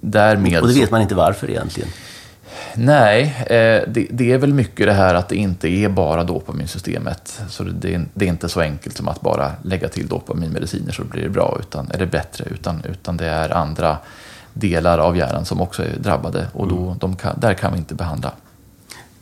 [0.00, 1.88] Därmed Och det vet man inte varför egentligen.
[2.74, 7.40] Nej, eh, det, är väl mycket det här att det inte är bara dopaminsystemet.
[7.48, 11.04] Så det, är, det är inte så enkelt som att bara lägga till dopaminmediciner så
[11.04, 13.98] blir det bra, utan, eller bättre, utan, utan det är andra
[14.52, 17.94] delar av hjärnan som också är drabbade och då, de kan, där kan vi inte
[17.94, 18.32] behandla.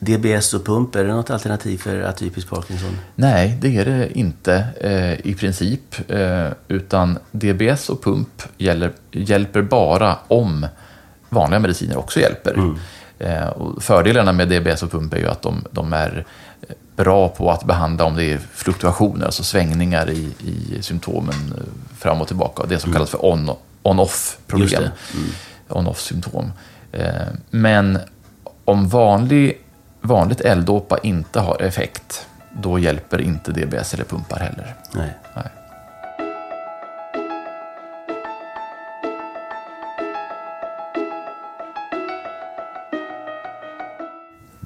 [0.06, 2.98] DBS och pump, är det något alternativ för atypisk Parkinson?
[3.14, 6.10] Nej, det är det inte eh, i princip.
[6.10, 10.66] Eh, utan DBS och pump gäller, hjälper bara om
[11.28, 12.74] vanliga mediciner också hjälper.
[13.18, 16.24] Eh, och fördelarna med DBS och pump är ju att de, de är
[16.96, 21.62] bra på att behandla om det är fluktuationer, alltså svängningar i, i symptomen eh,
[21.98, 22.62] fram och tillbaka.
[22.68, 24.82] Det som kallas för on- on-off Just problem.
[24.82, 25.74] det.
[25.74, 26.52] On-off symptom.
[26.92, 27.06] Eh,
[27.50, 27.98] men
[28.64, 29.58] om vanlig,
[30.02, 34.74] vanligt L-dopa inte har effekt, då hjälper inte DBS eller pumpar heller.
[34.94, 35.10] Nej.
[35.36, 35.46] Nej.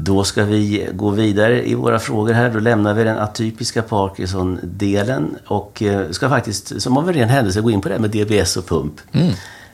[0.06, 2.50] Då ska vi gå vidare i våra frågor här.
[2.50, 7.60] Då lämnar vi den atypiska Parkinson-delen och eh, ska faktiskt, som av en ren händelse,
[7.60, 9.00] gå in på det här med DBS och pump.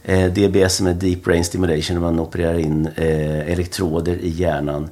[0.05, 4.89] Eh, DBS som är Deep Brain Stimulation, där man opererar in eh, elektroder i hjärnan.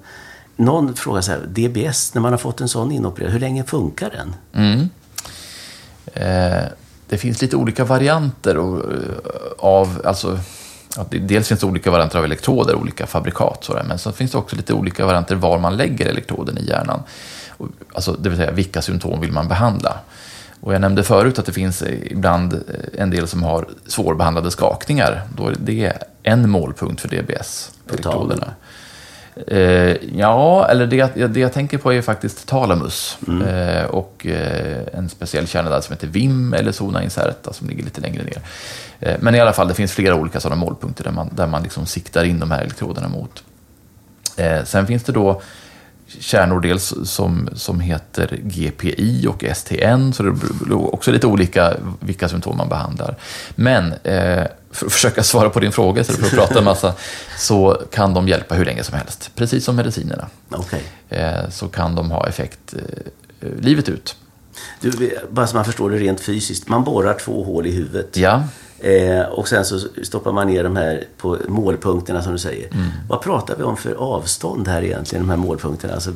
[0.61, 4.11] Någon frågar så här, DBS, när man har fått en sån inopererad, hur länge funkar
[4.11, 4.35] den?
[4.53, 4.89] Mm.
[6.15, 6.65] Eh,
[7.09, 8.99] det finns lite olika varianter och, eh,
[9.59, 10.39] av, alltså,
[11.11, 14.57] dels finns det olika varianter av elektroder, olika fabrikat, sådär, men så finns det också
[14.57, 17.03] lite olika varianter var man lägger elektroden i hjärnan.
[17.95, 20.01] Alltså, det vill säga, vilka symptom vill man behandla?
[20.61, 24.51] Och jag nämnde förut att det finns eh, ibland eh, en del som har svårbehandlade
[24.51, 25.23] skakningar.
[25.37, 25.93] Då är det
[26.23, 28.55] en målpunkt för DBS, elektroderna.
[29.47, 33.19] Eh, ja, eller det, jag- det jag tänker på är faktiskt talamus.
[33.49, 37.85] Eh, och eh, en speciell kärna där som heter VIM eller zona incerta som ligger
[37.85, 38.39] lite längre ner.
[39.01, 41.63] Eh, men i alla fall, det finns flera olika sådana målpunkter där man, där man
[41.63, 43.43] liksom siktar in de här elektroderna mot.
[44.37, 45.43] Eh, sen finns det då
[46.19, 50.29] kärnor dels som, som heter GPI och STN, så det
[50.69, 53.17] är också lite olika vilka symptom man behandlar.
[53.55, 56.95] Men eh, försöka svara på din fråga, istället för att prata en massa,
[57.39, 59.31] så kan de hjälpa hur länge som helst.
[59.35, 60.29] Precis som medicinerna.
[60.51, 60.83] Okej.
[61.09, 62.75] Eh, så kan de ha effekt
[63.41, 64.17] eh, livet ut.
[64.81, 66.69] Du, bara så man förstår det rent fysiskt.
[66.69, 68.17] Man borrar två hål i huvudet.
[68.17, 68.43] Ja,
[68.81, 72.69] Eh, och sen så stoppar man ner de här på målpunkterna som du säger.
[72.73, 72.89] Mm.
[73.09, 75.95] Vad pratar vi om för avstånd här egentligen, de här målpunkterna?
[75.95, 76.13] Alltså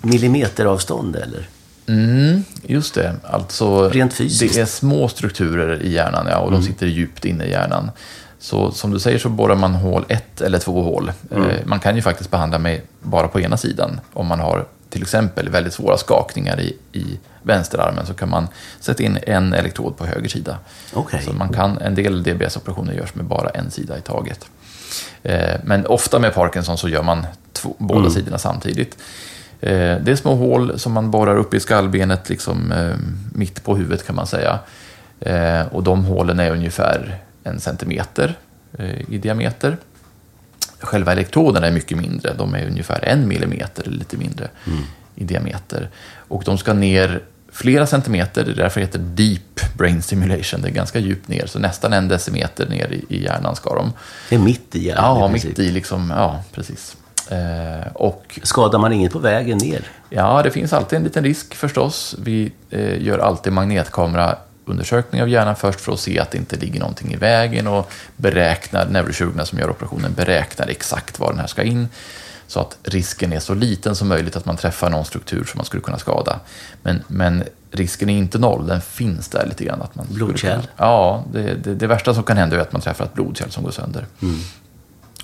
[0.00, 1.48] millimeteravstånd eller?
[1.92, 3.14] Mm, just det.
[3.24, 4.54] Alltså, Rent fysiskt.
[4.54, 7.90] Det är små strukturer i hjärnan ja, och de sitter djupt inne i hjärnan.
[8.38, 11.12] Så som du säger så borrar man hål ett eller två hål.
[11.30, 14.00] Eh, man kan ju faktiskt behandla med bara på ena sidan.
[14.12, 18.48] Om man har till exempel väldigt svåra skakningar i, i vänsterarmen så kan man
[18.80, 20.58] sätta in en elektrod på höger sida.
[20.92, 21.22] Okej.
[21.24, 24.46] Så man kan, en del DBS-operationer görs med bara en sida i taget.
[25.22, 28.96] Eh, Men ofta med Parkinson så gör man två, båda sidorna samtidigt.
[29.62, 32.94] Eh, Det är små hål som man borrar upp i skallbenet, liksom eh,
[33.34, 34.58] mitt på huvudet kan man säga.
[35.20, 38.34] Eh, Och de hålen är ungefär en centimeter
[39.08, 39.76] i diameter.
[40.80, 44.48] Själva elektroderna är mycket mindre, de är ungefär en millimeter eller lite mindre
[45.14, 45.88] i diameter.
[46.28, 47.20] Och de ska ner
[47.52, 51.46] flera centimeter, det är därför det heter deep brain stimulation, det är ganska djupt ner,
[51.46, 53.92] så nästan en decimeter ner i, i hjärnan ska de.
[54.28, 56.96] Det är mitt i hjärnan Ja, mitt i liksom, ja precis.
[57.30, 59.84] Eh, och Skadar man inget på vägen ner?
[60.10, 62.14] ja, det finns alltid en liten risk förstås.
[62.22, 66.80] Vi eh, gör alltid magnetkameraundersökning av hjärnan först för att se att det inte ligger
[66.80, 71.62] någonting i vägen och beräknar, neurokirurgerna som gör operationen beräknar exakt var den här ska
[71.62, 71.88] in.
[72.46, 75.64] Så att risken är så liten som möjligt att man träffar någon struktur som man
[75.64, 76.40] skulle kunna skada.
[76.82, 79.82] Men, men risken är inte noll, den finns där lite grann.
[79.82, 80.50] Att man Blodkärl?
[80.52, 83.50] kunna- Ja, det, det, det värsta som kan hända är att man träffar ett blodkärl
[83.50, 84.06] som går sönder.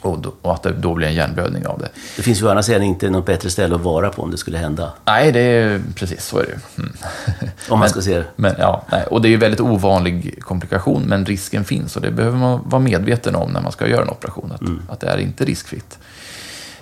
[0.01, 1.89] Och, då, och att det då blir en hjärnblödning av det.
[2.17, 4.37] Det finns ju å andra sidan inte något bättre ställe att vara på om det
[4.37, 4.93] skulle hända.
[5.05, 6.83] Nej, det är precis så är det.
[6.83, 6.93] Mm.
[7.69, 8.25] Om man ska se det.
[8.37, 12.11] Men, ja, nej, och det är ju väldigt ovanlig komplikation, men risken finns och det
[12.11, 15.19] behöver man vara medveten om när man ska göra en operation, att, att det är
[15.19, 15.99] inte riskfritt.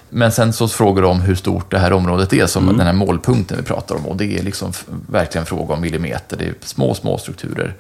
[0.09, 2.93] Men sen så frågar de om hur stort det här området är, som den här
[2.93, 4.07] målpunkten vi pratar om.
[4.07, 4.73] Och det är liksom
[5.11, 6.37] verkligen fråga om millimeter.
[6.37, 7.75] Det är små, små strukturer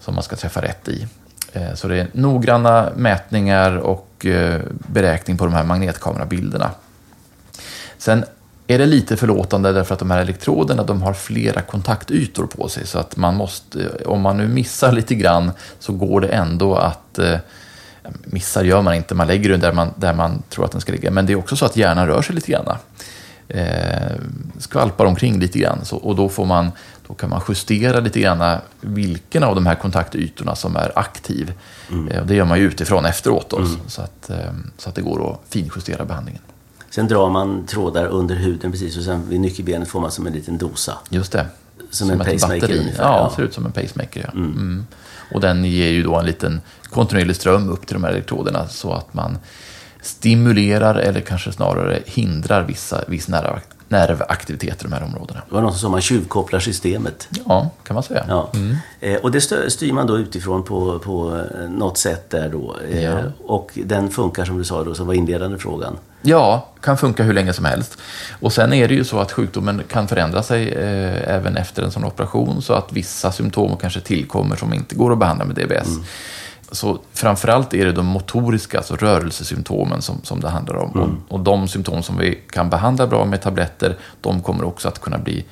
[0.00, 1.06] som man ska träffa rätt i.
[1.52, 6.70] Eh, så det är noggranna mätningar och eh, beräkning på de här magnetkamerabilderna.
[7.98, 8.24] Sen
[8.66, 12.86] är det lite förlåtande därför att de här elektroderna de har flera kontaktytor på sig.
[12.86, 16.76] Så att man måste, eh, om man nu missar lite grann så går det ändå
[16.76, 17.18] att
[18.24, 20.92] Missar gör man inte, man lägger den där man, där man tror att den ska
[20.92, 21.10] ligga.
[21.10, 22.76] Men det är också så att hjärnan rör sig lite grann.
[23.48, 24.12] Eh,
[24.58, 25.84] skvalpar omkring lite grann.
[25.84, 26.72] Så, och då, får man,
[27.10, 31.52] då kan man justera lite grann vilken av de här kontaktytorna som är aktiv.
[32.10, 33.50] Eh, och det gör man ju utifrån efteråt.
[33.50, 34.36] Då, så, att, eh,
[34.78, 36.42] så att det går att finjustera behandlingen.
[36.90, 40.32] Sen drar man trådar under huden precis och sen vid nyckelbenet får man som en
[40.32, 40.98] liten dosa.
[41.08, 41.46] Just det.
[41.90, 42.78] Som en ett pacemaker batteri.
[42.78, 43.36] ungefär, Ja, ja.
[43.36, 44.20] ser ut som en pacemaker.
[44.24, 44.32] Ja.
[44.32, 44.86] Mm.
[45.34, 48.92] Och den ger ju då en liten kontinuerlig ström upp till de här elektroderna så
[48.92, 49.38] att man
[50.02, 55.40] stimulerar eller kanske snarare hindrar vissa, viss nerv, nervaktivitet i de här områdena.
[55.48, 57.28] Det var någon som sa man tjuvkopplar systemet.
[57.48, 58.24] Ja, kan man säga.
[58.28, 58.50] Ja.
[59.00, 62.76] Eh, och det styr man då utifrån på, på eh, något sätt där då.
[62.90, 63.18] Eh, Ja.
[63.46, 65.96] Och den funkar som du sa då, som var inledande frågan.
[66.22, 67.98] Ja, kan funka hur länge som helst.
[68.40, 71.90] Och sen är det ju så att sjukdomen kan förändra sig eh, även efter en
[71.90, 75.88] sån operation så att vissa symptom kanske tillkommer som inte går att behandla med DBS.
[76.72, 80.90] Så framförallt är det de motoriska, alltså rörelsesymptomen som, som det handlar om.
[80.90, 84.98] Och, och de symptom som vi kan behandla bra med tabletter, de kommer också att
[85.00, 85.44] kunna bli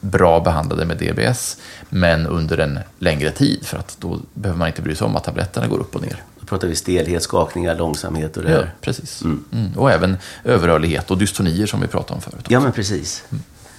[0.00, 1.56] bra behandlade med DBS,
[1.88, 5.24] men under en längre tid, för att då behöver man inte bry sig om att
[5.24, 6.22] tabletterna går upp och ner.
[6.40, 8.74] Då pratar vi stelhet, skakningar, långsamhet och det Ja, här.
[8.80, 9.22] precis.
[9.22, 9.72] Mm.
[9.76, 12.44] Och även överrörlighet och dystonier som vi pratade om förut.
[12.48, 13.24] Ja, men precis.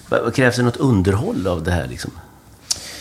[0.09, 2.12] Va- Krävs det något underhåll av det här liksom?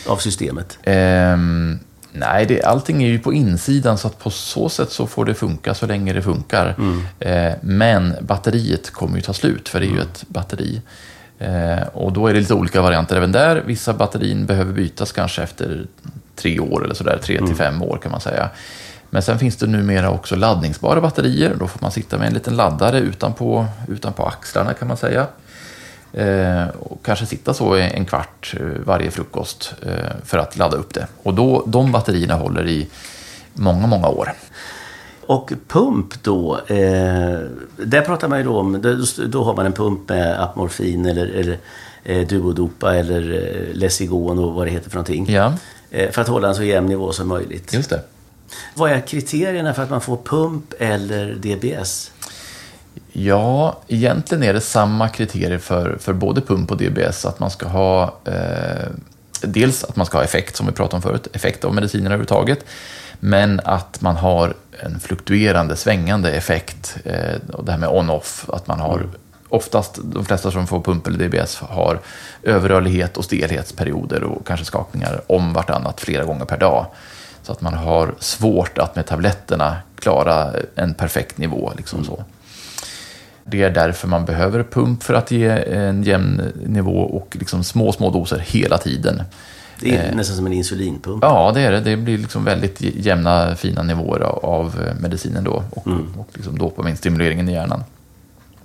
[0.07, 0.79] Av systemet?
[0.83, 1.79] Ehm,
[2.13, 5.35] nej, det, allting är ju på insidan så att på så sätt så får det
[5.35, 6.75] funka så länge det funkar.
[7.19, 10.83] Eh, men batteriet kommer ju ta slut, för det är ju ett batteri.
[11.39, 13.63] Eh, och då är det lite olika varianter även där.
[13.67, 15.87] Vissa batterin behöver bytas kanske efter
[16.37, 18.51] tre år eller sådär, tre till fem år kan man säga.
[19.11, 21.55] Men sen finns det numera också laddningsbara batterier.
[21.59, 25.27] Då får man sitta med en liten laddare utanpå, utanpå axlarna kan man säga.
[26.13, 29.93] Eh, och kanske sitta så en kvart eh, varje frukost eh,
[30.25, 31.07] för att ladda upp det.
[31.23, 32.89] Och då, de batterierna håller i
[33.55, 34.33] många, många år.
[35.27, 37.41] Och pump då, eh,
[37.77, 38.97] där pratar man ju då om, då,
[39.27, 41.59] då har man en pump med apmorfin eller, eller
[42.05, 45.33] eh, duodopa eller eh, Lessigon och vad det heter för någonting.
[45.33, 45.53] Ja,
[45.95, 47.73] Eh, för att hålla en så jämn nivå som möjligt.
[47.73, 48.01] just det.
[48.75, 52.13] Vad är kriterierna för att man får pump eller DBS?
[53.13, 57.25] Ja, egentligen är det samma kriterier för, för både pump och DBS.
[57.25, 58.89] Att man ska ha eh,
[59.43, 62.65] dels att man ska ha effekt, som vi pratade om förut, effekt av mediciner överhuvudtaget.
[63.21, 66.97] Men att man har en fluktuerande, svängande effekt.
[67.05, 69.07] Eh, och det här med on-off, att man har
[69.53, 72.01] Oftast, de flesta som får pump eller DBS har
[72.43, 76.87] överrörlighet och stelhetsperioder och kanske skakningar om vartannat flera gånger per dag.
[77.43, 81.73] Så att man har svårt att med tabletterna klara en perfekt nivå.
[81.77, 82.25] Liksom så.
[83.45, 87.93] Det är därför man behöver pump för att ge en jämn nivå och liksom små,
[87.93, 89.23] små doser hela tiden.
[89.81, 91.23] Det är nästan som en insulinpump.
[91.23, 91.81] Ja, det är det.
[91.81, 95.87] Det blir liksom väldigt jämna, fina nivåer av- av medicinen då och,
[96.19, 97.85] och liksom dopaminstimuleringen i hjärnan.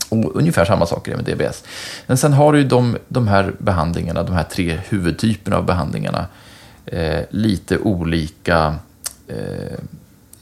[0.09, 1.63] Och ungefär samma saker med DBS.
[2.07, 6.25] Men sen har du ju de, de här behandlingarna, de här tre huvudtyperna av behandlingarna,
[6.85, 8.75] eh, lite olika,
[9.27, 9.77] eh,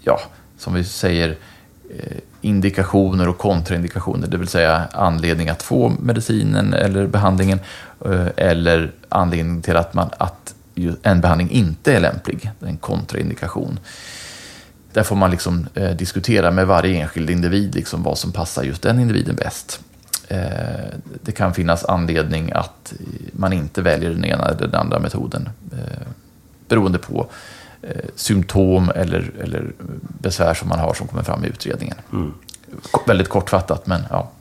[0.04, 0.20] ja,
[0.58, 1.36] som vi säger, eh,
[1.90, 7.60] Eh, indikationer och kontraindikationer, det vill säga anledning att få medicinen eller behandlingen
[8.06, 10.56] eh, eller anledning till att, man, att
[11.04, 13.80] en behandling inte är lämplig, en kontraindikation.
[14.94, 18.82] Där får man liksom, eh, diskutera med varje enskild individ liksom, vad som passar just
[18.82, 19.80] den individen bäst.
[21.22, 22.94] Det kan finnas anledning att
[23.32, 25.50] man inte väljer den ena eller den andra metoden
[26.68, 27.28] beroende på
[28.16, 29.72] symptom eller, eller
[30.20, 31.96] besvär som man har som kommer fram i utredningen.
[32.92, 34.32] Ko- Väldigt kortfattat, men ja.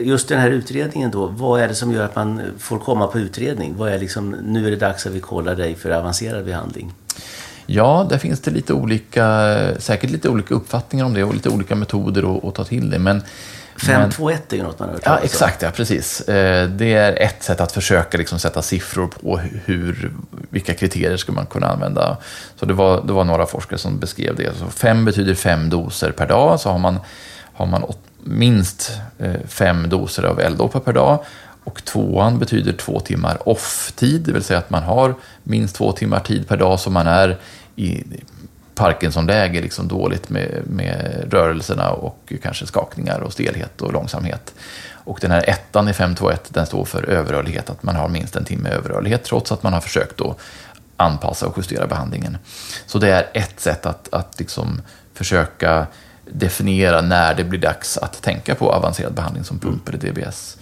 [0.00, 3.18] Just den här utredningen då, vad är det som gör att man får komma på
[3.18, 3.74] utredning?
[3.76, 6.92] Vad är liksom, nu är det dags att vi kollar dig för avancerad behandling.
[7.66, 11.74] Ja, där finns det lite olika, säkert lite olika uppfattningar om det och lite olika
[11.74, 12.98] metoder att, att ta till det.
[12.98, 13.22] Men,
[13.76, 15.24] 521 är ju något man har hört Ja, talas om.
[15.24, 15.62] exakt.
[15.62, 16.20] Ja, precis.
[16.20, 20.12] Eh, det är ett sätt att försöka liksom sätta siffror på hur,
[20.50, 22.16] vilka kriterier ska man kunna använda.
[22.56, 24.56] Så det var, det var några forskare som beskrev det.
[24.58, 26.60] Så fem betyder fem doser per dag.
[26.60, 26.98] Så har man,
[27.54, 31.24] har man åt, minst eh, fem doser av eldopa per dag.
[31.64, 36.20] Och tvåan betyder två timmar off-tid, det vill säga att man har minst två timmar
[36.20, 37.38] tid per dag som man är
[37.76, 38.04] i
[38.74, 44.54] Parkinson-läge, liksom dåligt med, med rörelserna och kanske skakningar och stelhet och långsamhet.
[45.04, 48.44] Och den här ettan i 521, den står för överrörlighet, att man har minst en
[48.44, 50.38] timme överrörlighet trots att man har försökt att
[50.96, 52.38] anpassa och justera behandlingen.
[52.86, 54.82] Så det är ett sätt att, att liksom
[55.14, 55.86] försöka
[56.30, 60.58] definiera när det blir dags att tänka på avancerad behandling som pump eller DBS.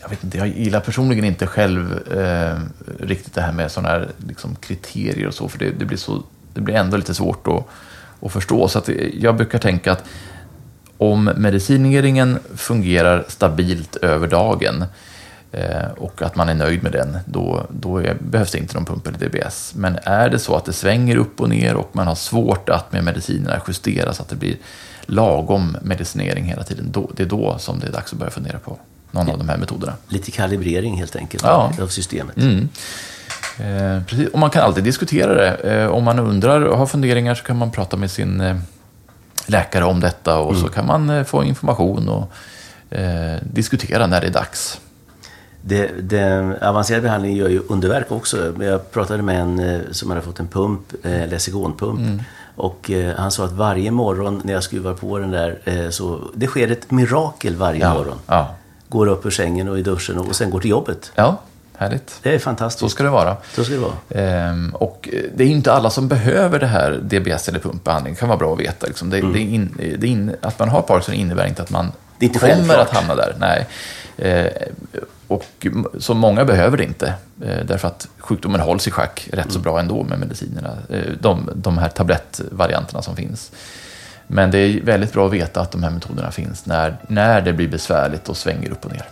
[0.00, 2.58] Jag, vet inte, jag gillar personligen inte själv eh,
[3.00, 6.22] riktigt det här med sådana här liksom, kriterier och så, för det, det, blir så,
[6.58, 7.64] det blir ändå lite svårt att,
[8.26, 8.68] att förstå.
[8.68, 8.88] Så att
[9.20, 10.04] jag brukar tänka att
[10.98, 14.84] om medicineringen fungerar stabilt över dagen
[15.52, 18.84] eh, och att man är nöjd med den, då, då är, behövs det inte någon
[18.84, 19.72] pump eller DBS.
[19.76, 22.92] Men är det så att det svänger upp och ner och man har svårt att
[22.92, 24.56] med medicinerna justera så att det blir
[25.06, 28.58] lagom medicinering hela tiden, då, det är då som det är dags att börja fundera
[28.58, 28.78] på
[29.10, 29.92] någon av de här metoderna.
[30.08, 31.72] Lite kalibrering helt enkelt Ja.
[31.82, 32.36] av systemet.
[32.36, 32.68] Mm.
[33.60, 34.28] Eh, precis.
[34.28, 35.50] Och man kan alltid diskutera det.
[35.56, 38.56] Eh, om man undrar och har funderingar så kan man prata med sin eh,
[39.46, 42.32] läkare om detta och så kan man eh, få information och
[42.98, 44.80] eh, diskutera när det är dags.
[45.62, 48.52] Det, det, avancerad behandling gör ju underverk också.
[48.62, 51.98] Jag pratade med en som hade fått en pump, eh, Lessigonpump.
[52.00, 52.22] Mm.
[52.56, 56.20] Och eh, han sa att varje morgon när jag skruvar på den där eh, så
[56.34, 58.18] det sker ett mirakel varje Ja, morgon.
[58.26, 58.54] ja.
[58.88, 61.12] Går upp ur sängen och i duschen och sen går till jobbet.
[61.14, 61.36] ja
[61.78, 62.20] härligt.
[62.22, 62.80] Det är fantastiskt.
[62.80, 63.36] Så ska det vara.
[63.54, 63.92] Så ska det vara.
[64.24, 68.14] Ehm, och eh, det är inte alla som behöver det här DBS eller pumpbehandling.
[68.14, 68.86] Det kan vara bra att veta.
[68.86, 69.10] Liksom.
[69.10, 72.24] Det, det är in, det in, att man har Parkinson innebär inte att man Det
[72.24, 72.78] är inte kommer självklart.
[72.88, 73.34] att hamna där.
[73.38, 73.66] Nej.
[74.18, 74.52] Eh,
[75.28, 75.66] och
[75.98, 77.14] så många behöver det inte.
[77.44, 80.76] Eh, därför att sjukdomen hålls i schack rätt så bra ändå med medicinerna.
[80.90, 83.52] Eh, de, de här tablettvarianterna som finns.
[84.26, 87.52] Men det är väldigt bra att veta att de här metoderna finns när, när det
[87.52, 89.04] blir besvärligt och svänger upp och ner.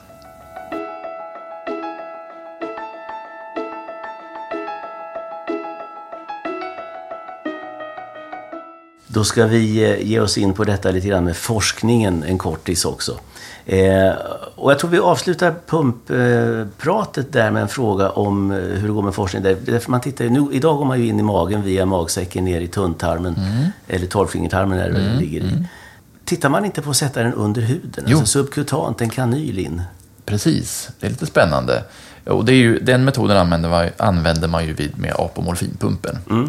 [9.17, 12.85] Då ska vi eh, ge oss in på detta lite grann med forskningen en kortis
[12.85, 13.19] också.
[13.67, 14.13] Eh,
[14.55, 19.03] och jag tror vi avslutar pumppratet där med en fråga om eh, hur det går
[19.03, 19.43] med forskning.
[19.43, 22.61] Där, därför man tittar, nu, idag går man ju in i magen via magsäcken ner
[22.61, 23.65] i tunntarmen, Mm.
[23.89, 25.65] eller tolvfingertarmen där den ligger i.
[26.25, 28.05] Tittar man inte på att sätta den under huden?
[28.07, 28.19] Jo.
[28.19, 29.83] Alltså subkutant, en kanyl in?
[30.25, 31.85] Precis, det är lite spännande.
[32.25, 36.19] Och det är ju, den metoden använder man, använder man ju vid med apomorfinpumpen.
[36.31, 36.45] Eh,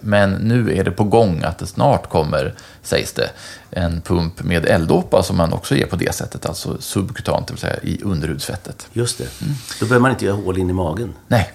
[0.00, 3.30] Men nu är det på gång att det snart kommer, sägs det,
[3.70, 7.60] en pump med L-dopa som man också ger på det sättet, alltså subkutant, det vill
[7.60, 8.86] säga i underhudsfettet.
[8.92, 9.42] Just det.
[9.42, 9.54] Mm.
[9.80, 11.12] Då behöver man inte göra hål in i magen.
[11.28, 11.52] Nej,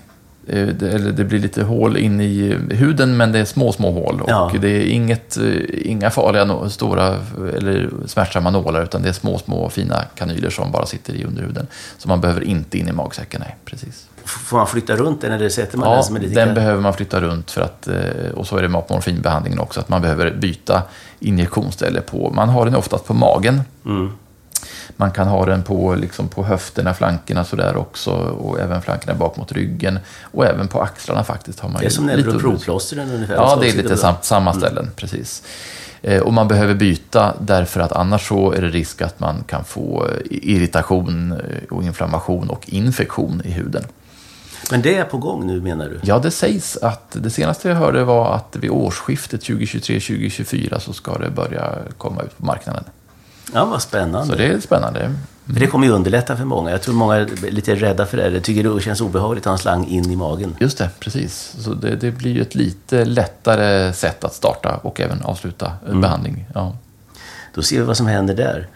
[0.47, 3.91] eh, det, eller det blir lite hål in i huden, men det är små, små
[3.91, 4.21] hål.
[4.21, 4.51] Och Ja.
[4.61, 7.07] det är inget, eh, inga farliga, stora
[7.57, 11.67] eller smärtsamma nålar, utan det är små, små fina kanyler som bara sitter i underhuden.
[11.97, 14.07] Så man behöver inte in i magsäcken, nej, precis.
[14.25, 16.81] Får man flytta runt den eller sätter man den Ja, som är lite den behöver
[16.81, 20.01] man flytta runt för att, eh, och så är det med morfinbehandlingen också, att man
[20.01, 20.81] behöver byta
[21.19, 23.61] injektionsställe på, man har den oftast på magen.
[23.85, 24.11] Mm.
[24.97, 29.37] Man kan ha den på, liksom på höfterna, flankerna sådär också och även flankerna bak
[29.37, 31.59] mot ryggen och även på axlarna faktiskt.
[31.59, 33.35] Har man Det är som lite neuroproplåstren ungefär.
[33.35, 35.43] Ja, det är lite sam, samma ställen, precis.
[36.01, 39.63] Eh, Och man behöver byta därför att annars så är det risk att man kan
[39.63, 41.33] få eh, irritation
[41.71, 43.83] och inflammation och infektion i huden.
[44.71, 45.99] Men det är på gång nu menar du?
[46.03, 51.17] Ja, det sägs att det senaste jag hörde var att vid årsskiftet 2023-2024 så ska
[51.17, 52.83] det börja komma ut på marknaden.
[53.53, 54.27] Ja, vad spännande.
[54.27, 55.11] Så det är spännande.
[55.45, 56.71] För det kommer ju underlätta för många.
[56.71, 58.29] Jag tror många är lite rädda för det.
[58.29, 60.55] De tycker det känns obehagligt att ha en slang in i magen.
[60.59, 61.55] Just det, precis.
[61.59, 66.01] Så det, det blir ju ett lite lättare sätt att starta och även avsluta en
[66.01, 66.45] behandling.
[66.53, 66.75] Ja.
[67.53, 68.67] Då ser vi vad som händer där.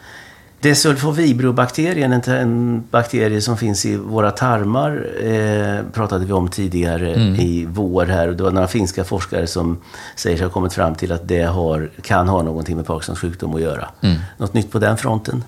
[0.61, 7.67] Desulfovibrobakterien, en, en bakterie som finns i våra tarmar, eh, pratade vi om tidigare i
[7.69, 8.27] vår här.
[8.27, 9.77] Och Det var några finska forskare som
[10.15, 13.55] säger sig ha kommit fram till att det har, kan ha någonting med Parkinsons sjukdom
[13.55, 13.89] att göra.
[14.37, 15.43] Något nytt på den fronten?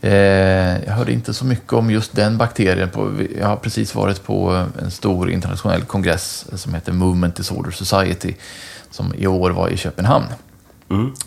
[0.00, 2.90] Eh, jag hörde inte så mycket om just den bakterien.
[2.90, 8.34] På, jag har precis varit på en stor internationell kongress som heter Movement Disorder Society
[8.90, 10.26] som i år var i Köpenhamn.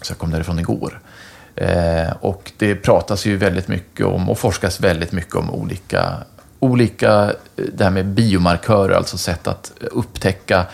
[0.02, 1.00] Så jag kom därifrån igår.
[1.62, 6.18] Eh, och det pratas ju väldigt mycket om och forskas väldigt mycket om olika,
[6.60, 7.24] olika
[7.56, 10.66] eh, det här med biomarkörer, alltså sätt att upptäcka eh,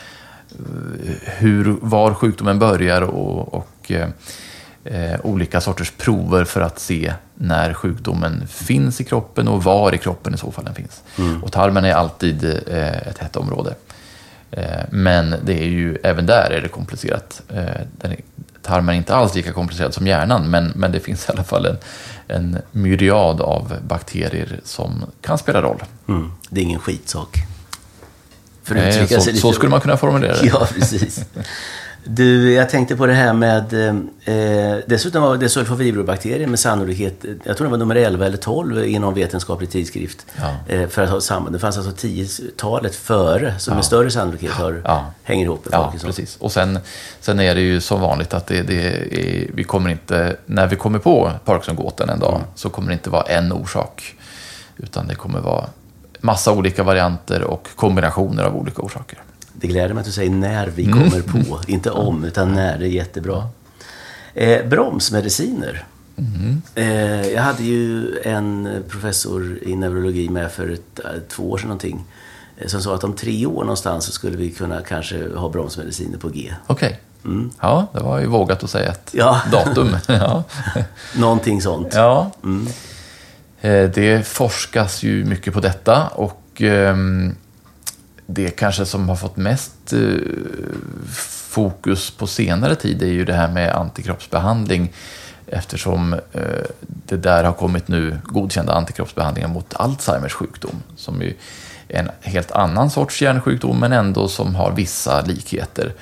[1.23, 3.91] hur, var sjukdomen börjar och, och
[4.83, 9.97] eh, olika sorters prover för att se när sjukdomen finns i kroppen och var i
[9.97, 11.03] kroppen i så fall den finns.
[11.43, 13.75] Och tarmen är alltid eh, ett hett område.
[14.51, 17.41] Eh, men det är ju, även där är det komplicerat.
[17.97, 18.17] Den är,
[18.67, 21.65] tarmen är inte alls lika komplicerad som hjärnan, men, men det finns i alla fall
[21.65, 21.77] en,
[22.27, 25.83] en myriad av bakterier som kan spela roll.
[26.07, 26.31] Mm.
[26.49, 27.37] Det är ingen skitsak.
[28.63, 30.45] För Nej, så, så skulle man kunna formulera det.
[30.53, 31.25] Ja, precis.
[32.09, 33.73] Du, jag tänkte på det här med...
[34.25, 38.85] Eh, dessutom var det sulfovibrobakterier med sannolikhet, jag tror det var nummer 11 eller 12
[38.85, 40.25] i någon vetenskaplig tidskrift.
[40.41, 40.73] Ja.
[40.75, 41.49] Eh, för att ha samma.
[41.49, 45.05] Det fanns alltså 10-talet före som med större sannolikhet har, Ja.
[45.23, 46.37] hänger ihop med Ja, precis.
[46.37, 46.79] Och sen,
[47.21, 50.75] sen är det ju som vanligt att det, det är, vi kommer inte, när vi
[50.75, 52.47] kommer på Parkinson-gåtan en dag, Mm.
[52.55, 54.15] så kommer det inte vara en orsak.
[54.77, 55.65] Utan det kommer vara
[56.19, 59.19] massa olika varianter och kombinationer av olika orsaker.
[59.59, 60.97] Det gläder mig att du säger när vi Mm.
[61.09, 61.59] kommer på.
[61.67, 62.77] Inte om, utan när.
[62.77, 63.47] Det är jättebra.
[64.33, 65.85] Eh, bromsmediciner.
[66.17, 66.61] Mm.
[66.75, 71.67] Eh, jag hade ju en professor i neurologi med för ett, eh, två år sedan
[71.67, 72.05] någonting.
[72.57, 76.17] eh, Som sa att om tre år någonstans så skulle vi kunna kanske ha bromsmediciner
[76.17, 76.53] på G.
[76.67, 76.99] Okej.
[77.61, 79.25] Ja, det var ju vågat att säga ett Mm.
[79.25, 79.41] Ja.
[79.51, 79.95] datum.
[80.07, 80.43] ja.
[81.17, 81.87] Någonting sånt.
[81.93, 82.31] Ja.
[82.43, 82.67] Mm.
[83.61, 87.35] Eh, Det forskas ju mycket på detta och ehm,
[88.27, 89.99] det kanske som har fått mest eh,
[91.49, 94.93] fokus på senare tid är ju det här med antikroppsbehandling
[95.47, 101.33] eftersom eh, det där har kommit nu godkända antikroppsbehandlingar mot Alzheimers sjukdom som ju
[101.87, 105.93] är en helt annan sorts hjärnsjukdom men ändå som har vissa likheter.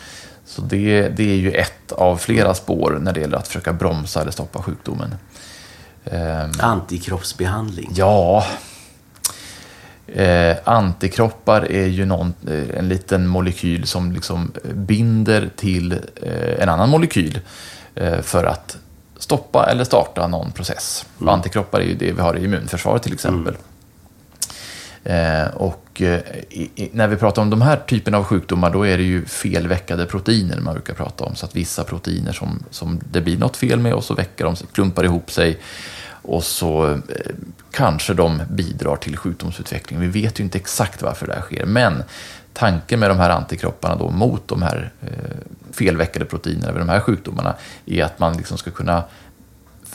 [0.46, 4.22] Så det, det är ju ett av flera spår när det gäller att försöka bromsa
[4.22, 5.16] eller stoppa sjukdomen.
[6.06, 7.92] Ehm, Antikroppsbehandling.
[7.96, 8.46] Ja.
[10.08, 16.70] Eh, antikroppar är ju någon, eh, en liten molekyl som liksom binder till eh, en
[16.70, 17.40] annan molekyl
[17.96, 18.78] eh, för att
[19.18, 21.06] stoppa eller starta någon process.
[21.18, 23.56] Och Antikroppar är ju det vi har i immunförsvaret till exempel.
[25.04, 28.88] Eh, och eh, i, i, när vi pratar om de här typen av sjukdomar då
[28.88, 31.36] är det ju felväckade proteiner man brukar prata om.
[31.36, 34.56] Så att vissa proteiner som, som det blir något fel med och så väcker de,
[34.56, 35.60] sig, klumpar ihop sig
[36.28, 37.00] och så eh,
[37.72, 40.00] kanske de bidrar till sjukdomsutveckling.
[40.00, 42.04] Vi vet ju inte exakt varför det här sker, men
[42.54, 45.10] tanken med de här antikropparna då mot de här eh,
[45.72, 47.56] felväckade proteinerna vid de här sjukdomarna
[47.86, 49.04] är att man liksom ska kunna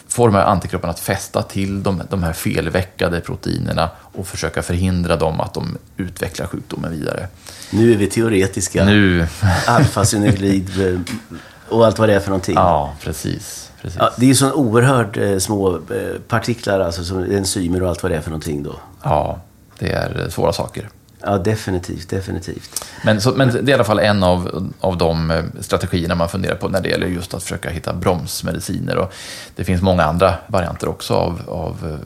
[0.09, 5.17] få de här antikropparna att fästa till de, de här felväckade proteinerna och försöka förhindra
[5.17, 7.29] dem att de utvecklar sjukdomen vidare.
[7.71, 8.85] Nu är vi teoretiska.
[8.85, 9.27] Nu,
[9.67, 10.71] Alfa-synuklid
[11.69, 12.55] och allt vad det är för någonting.
[12.55, 13.70] ja precis.
[13.83, 13.99] Precis.
[13.99, 15.81] Ja, det är ju så oerhört eh, små eh,
[16.29, 18.75] partiklar, alltså som enzymer och allt vad det är för någonting då.
[19.03, 19.41] Ja,
[19.79, 20.89] det är svåra saker.
[21.23, 22.85] Ja, definitivt, definitivt.
[23.05, 26.29] Men, så, men det är i alla fall en av, av de eh, strategierna man
[26.29, 28.97] funderar på när det gäller just att försöka hitta bromsmediciner.
[28.97, 29.13] Och
[29.57, 31.99] det finns många andra varianter också av, av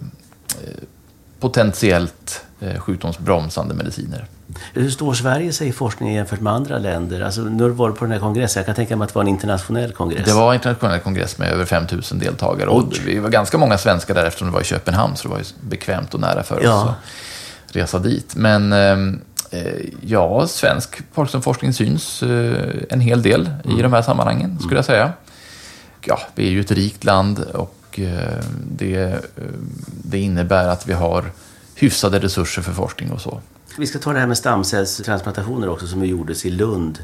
[0.60, 0.70] eh,
[1.40, 4.26] potentiellt eh, sjukdomsbromsande mediciner.
[4.72, 7.20] Hur står Sverige sig i forskningen jämfört med andra länder?
[7.20, 8.60] Alltså, nu var du på den här kongressen.
[8.60, 10.24] Jag kan tänka mig att det var en internationell kongress.
[10.24, 13.78] Det var en internationell kongress med över 5 000 deltagare och vi var ganska många
[13.78, 16.60] svenskar där eftersom det var i Köpenhamn så det var ju bekvämt och nära för
[16.64, 16.82] Ja.
[16.84, 16.88] oss
[17.68, 18.36] att resa dit.
[18.36, 18.98] Men eh,
[19.60, 22.56] eh, ja, svensk Parkinsonforskning syns eh,
[22.90, 25.12] en hel del i de här sammanhangen skulle jag säga.
[26.06, 28.38] Ja, vi är ju ett rikt land och eh,
[28.70, 29.14] det, eh,
[30.04, 31.24] det innebär att vi har
[31.76, 33.40] hyfsade resurser för forskning och så.
[33.78, 36.98] Vi ska ta det här med stamcellstransplantationer också som gjordes i Lund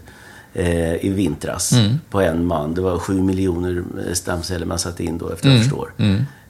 [0.55, 2.01] eh, i vintras Mm.
[2.11, 2.75] på en man.
[2.75, 5.63] Det var sju miljoner eh, stamceller man satte in då efter jag Mm.
[5.65, 5.93] förstår.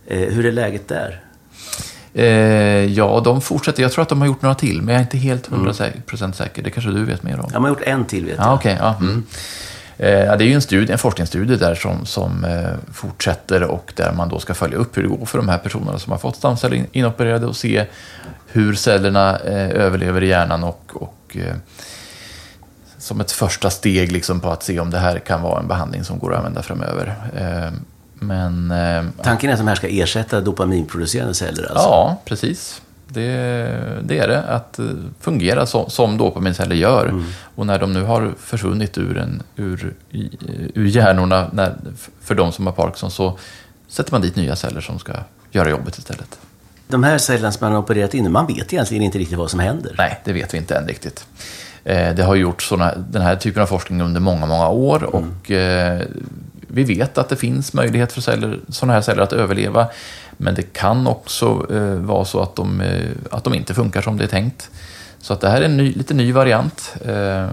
[0.06, 1.20] Eh, hur är läget där?
[2.14, 2.24] Eh,
[2.84, 3.82] ja, de fortsätter.
[3.82, 6.62] Jag tror att de har gjort några till, men jag är inte helt 100% säker.
[6.62, 7.50] Det kanske du vet mer om.
[7.52, 8.46] Ja, man har gjort en till vet jag.
[8.46, 8.76] Ja, okej.
[8.80, 9.24] ja, mm.
[10.00, 14.12] Eh, det är ju en, studie, en forskningsstudie där som, som eh, fortsätter och där
[14.12, 16.36] man då ska följa upp hur det går för de här personerna som har fått
[16.36, 17.86] stamceller in, inopererade och se
[18.46, 21.54] hur cellerna eh, överlever i hjärnan och, och eh,
[22.98, 26.04] som ett första steg liksom på att se om det här kan vara en behandling
[26.04, 27.14] som går att använda framöver.
[27.36, 27.72] Eh,
[28.14, 31.88] men eh, Tanken är att de här ska ersätta dopaminproducerande celler alltså?
[31.88, 32.82] Ja, precis.
[33.12, 34.42] Det, det är det.
[34.42, 34.84] Att eh,
[35.20, 37.06] fungera som, som dopaminceller gör.
[37.06, 37.24] Mm.
[37.54, 40.30] Och när de nu har försvunnit ur, en, ur, i-
[40.74, 41.74] ur hjärnorna när,
[42.22, 43.38] för de som har Parkinson så
[43.88, 45.12] sätter man dit nya celler som ska
[45.50, 46.38] göra jobbet istället.
[46.88, 49.60] De här cellerna som man har opererat in, man vet egentligen inte riktigt vad som
[49.60, 49.94] händer.
[49.98, 51.26] Nej, det vet vi inte än riktigt.
[51.84, 55.50] Eh, Det har gjorts såna, den här typen av forskning under många, många år och
[55.50, 56.00] eh,
[56.72, 59.86] vi vet att det finns möjlighet för celler, sådana här celler att överleva.
[60.42, 64.16] Men det kan också eh, vara så att de, eh, att de inte funkar som
[64.16, 64.70] det är tänkt.
[65.18, 66.94] Så att det här är en ny, lite ny variant.
[67.04, 67.48] Eh,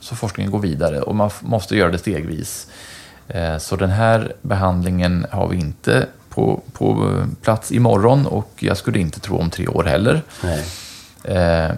[0.00, 2.66] så forskningen går vidare och man måste göra det stegvis.
[3.58, 7.12] Så den här behandlingen har vi inte på, på
[7.42, 10.22] plats imorgon och jag skulle inte tro om tre år heller.
[10.42, 10.64] Nej.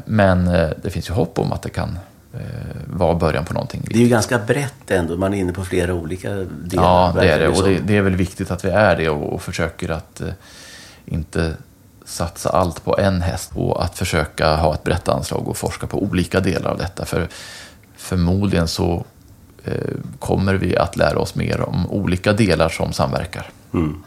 [0.05, 0.45] Men
[0.83, 1.99] det finns ju hopp om att det kan
[2.35, 2.41] eh,
[2.87, 3.87] vara början på någonting.
[3.91, 5.17] Det är ju ganska brett ändå.
[5.17, 6.83] Man är inne på flera olika delar.
[6.83, 7.49] Ja, det är det.
[7.49, 10.29] Och det, det är väl viktigt att vi är det och, och försöker att eh,
[11.07, 11.55] inte
[12.05, 16.03] satsa allt på en häst och att försöka ha ett brett anslag och forska på
[16.03, 17.05] olika delar av detta.
[17.05, 17.29] För
[17.97, 19.05] förmodligen så
[19.65, 19.75] eh,
[20.19, 23.51] kommer vi att lära oss mer om olika delar som samverkar.
[23.75, 24.03] Mm.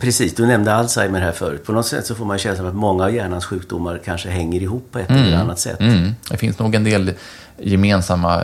[0.00, 1.64] Precis, du nämnde Alzheimer här förut.
[1.64, 4.60] På något sätt så får man känslan av att många av hjärnans sjukdomar kanske hänger
[4.60, 5.24] ihop på ett mm.
[5.24, 5.80] eller annat sätt.
[5.80, 6.14] Mm.
[6.30, 7.12] Det finns nog en del
[7.58, 8.42] gemensamma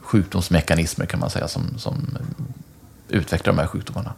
[0.00, 2.18] sjukdomsmekanismer kan man säga som, som
[3.08, 4.12] utvecklar de här sjukdomarna.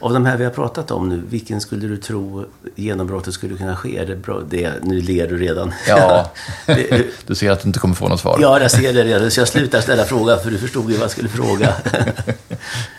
[0.00, 3.76] Av de här vi har pratat om nu, vilken skulle du tro genombrottet skulle kunna
[3.76, 4.04] ske?
[4.04, 4.40] Det bra?
[4.50, 5.72] Det, nu ler du redan.
[5.88, 6.32] Ja,
[7.26, 8.38] du ser att du inte kommer få något svar.
[8.40, 9.30] Ja, jag ser det redan.
[9.30, 11.74] Så jag slutar ställa frågan, för du förstod ju vad jag skulle fråga.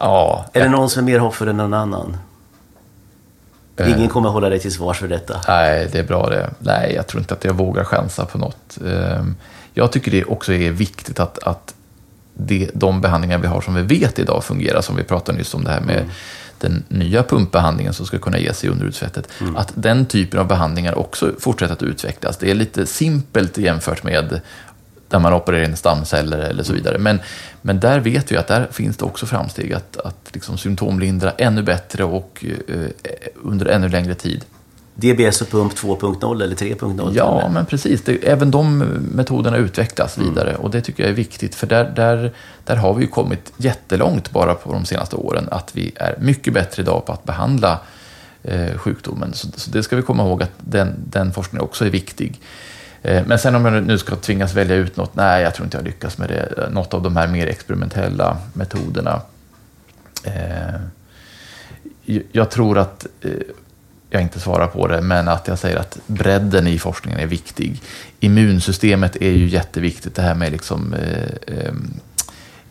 [0.00, 0.44] ja.
[0.52, 2.16] Är det någon som är mer hoppfull än någon annan?
[3.76, 3.90] Eh.
[3.90, 5.40] Ingen kommer hålla dig till svars för detta.
[5.48, 6.50] Nej, det är bra det.
[6.58, 8.78] Nej, jag tror inte att jag vågar chansa på något.
[8.86, 9.36] Ehm,
[9.74, 11.74] jag tycker det också är viktigt att, att
[12.34, 15.64] det, de behandlingar vi har som vi vet idag fungerar, som vi pratade nyss om
[15.64, 16.10] det här med mm.
[16.58, 19.56] den nya pumpbehandlingen som ska kunna ges i underutsvettet, mm.
[19.56, 22.36] att den typen av behandlingar också fortsätter att utvecklas.
[22.36, 24.40] Det är lite simpelt jämfört med
[25.08, 26.82] där man opererar in stamceller eller så mm.
[26.82, 26.98] vidare.
[26.98, 27.20] Men,
[27.62, 31.62] men där vet vi att där finns det också framsteg att, att liksom symptomlindra ännu
[31.62, 32.90] bättre och eh,
[33.42, 34.44] under ännu längre tid.
[34.94, 37.12] DBS och pump 2.0 eller 3.0?
[37.14, 38.02] Ja, men precis.
[38.02, 38.78] Det, även de
[39.14, 40.28] metoderna utvecklas mm.
[40.28, 42.32] vidare och det tycker jag är viktigt för där, där,
[42.64, 46.54] där har vi ju kommit jättelångt bara på de senaste åren att vi är mycket
[46.54, 47.80] bättre idag på att behandla
[48.42, 49.32] eh, sjukdomen.
[49.34, 52.40] Så, så, det ska vi komma ihåg att den, den forskningen också är viktig.
[53.02, 55.76] Eh, men sen om jag nu ska tvingas välja ut något, nej, jag tror inte
[55.76, 56.68] jag lyckas med det.
[56.70, 59.20] Något av de här mer experimentella metoderna.
[60.24, 60.80] Eh,
[62.32, 63.30] jag tror att eh,
[64.10, 67.82] jag inte svarar på det, men att jag säger att bredden i forskningen är viktig.
[68.20, 70.94] Immunsystemet är ju jätteviktigt, det här med liksom,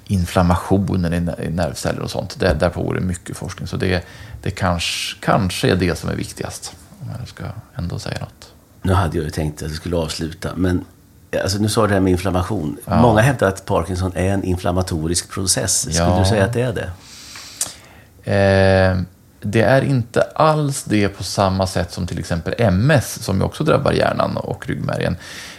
[0.05, 2.39] inflammationen i, nervceller och sånt.
[2.39, 4.03] Där, där pågår det mycket forskning, så det,
[4.41, 7.43] det kanske, kanske är det som är viktigast, om jag ska
[7.75, 8.53] ändå säga något.
[8.81, 10.85] Nu hade jag ju tänkt att jag skulle avsluta, men
[11.41, 12.77] Alltså, nu sa du det här med inflammation.
[12.85, 13.01] Ja.
[13.01, 15.79] Många hävdar att Parkinson är en inflammatorisk process.
[15.79, 16.19] Skulle ja.
[16.19, 16.89] du säga att det är det?
[18.31, 19.01] Eh,
[19.41, 23.63] det är inte alls det på samma sätt som till exempel MS, som ju också
[23.63, 25.15] drabbar hjärnan och ryggmärgen.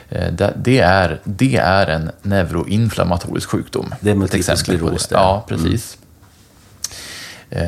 [0.08, 3.94] Eh, det är, det är en neuroinflammatorisk sjukdom.
[4.00, 5.08] Det är multipel skleros?
[5.10, 5.96] Ja, precis.
[5.96, 6.07] Mm.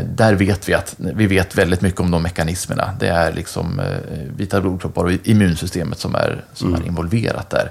[0.05, 2.95] Där vet vi att vi vet väldigt mycket om de mekanismerna.
[3.01, 3.87] Det är liksom eh,
[4.37, 6.83] vita blodkroppar och immunsystemet som är, som mm.
[6.83, 7.71] är involverat där.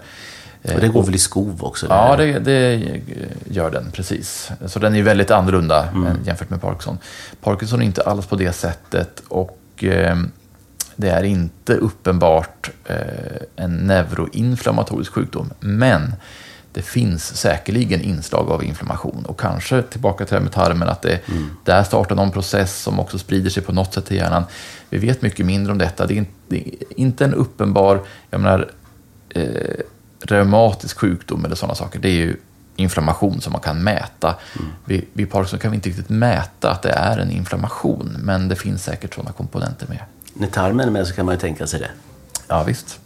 [0.62, 1.88] Och det går väl i skov också?
[1.90, 2.82] Ja, det, det,
[3.50, 4.52] gör den, precis.
[4.66, 6.18] Så den är väldigt annorlunda mm.
[6.26, 6.98] jämfört med Parkinson.
[7.42, 10.18] Parkinson är inte alls på det sättet och eh,
[10.96, 12.96] det är inte uppenbart eh,
[13.56, 15.54] en neuroinflammatorisk sjukdom.
[15.60, 16.16] Men
[16.74, 21.02] det finns säkerligen inslag av inflammation och kanske tillbaka till det här med tarmen, att
[21.02, 21.50] det mm.
[21.64, 24.44] där startar någon process som också sprider sig på något sätt till hjärnan.
[24.90, 26.08] Vi vet mycket mindre om detta.
[26.08, 28.72] Det är inte, det är inte en uppenbar, jag menar,
[29.30, 29.44] eh,
[30.22, 32.36] reumatisk sjukdom eller sådana saker, det är ju
[32.76, 34.36] inflammation som man kan mäta.
[34.60, 34.72] Mm.
[34.86, 38.56] Vid, vid Parkinson kan vi inte riktigt mäta att det är en inflammation, men det
[38.56, 40.00] finns säkert sådana komponenter med.
[40.34, 41.90] När tarmen är med så kan man ju tänka sig det.
[42.48, 43.00] Ja, visst.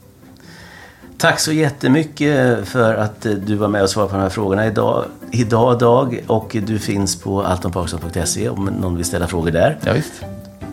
[1.23, 5.05] Tack så jättemycket för att du var med och svarade på de här frågorna idag,
[5.31, 6.23] idag Dag.
[6.27, 9.77] Och du finns på altonparkinson.se om någon vill ställa frågor där.
[9.85, 10.13] Ja, visst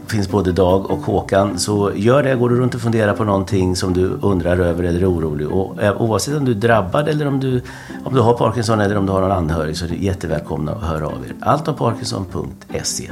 [0.07, 1.59] finns både Dag och Håkan.
[1.59, 2.35] Så gör det.
[2.35, 5.49] Går du runt och funderar på någonting som du undrar över eller är orolig.
[5.49, 7.63] Och eh, oavsett om du är drabbad eller om du,
[8.05, 10.83] om du har Parkinson eller om du har någon anhörig så är du jättevälkomna att
[10.83, 11.35] höra av er.
[11.41, 13.11] Alltomparkinson.se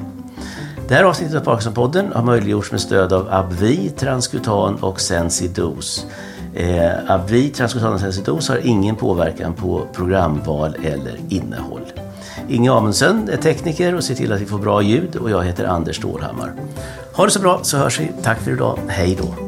[0.89, 6.07] Det här avsnittet av Parkinsonpodden har möjliggjorts med stöd av Abvi, Transkutan och Sensidos.
[6.55, 11.83] Eh, Abvi, Transkutan har ingen påverkan på programval eller innehåll.
[12.49, 15.65] Inge Amundsen är tekniker och ser till att vi får bra ljud och jag heter
[15.65, 16.53] Anders Stålhammar.
[17.13, 18.11] Ha det så bra så hörs vi.
[18.23, 18.79] Tack för idag.
[18.89, 19.48] Hej då!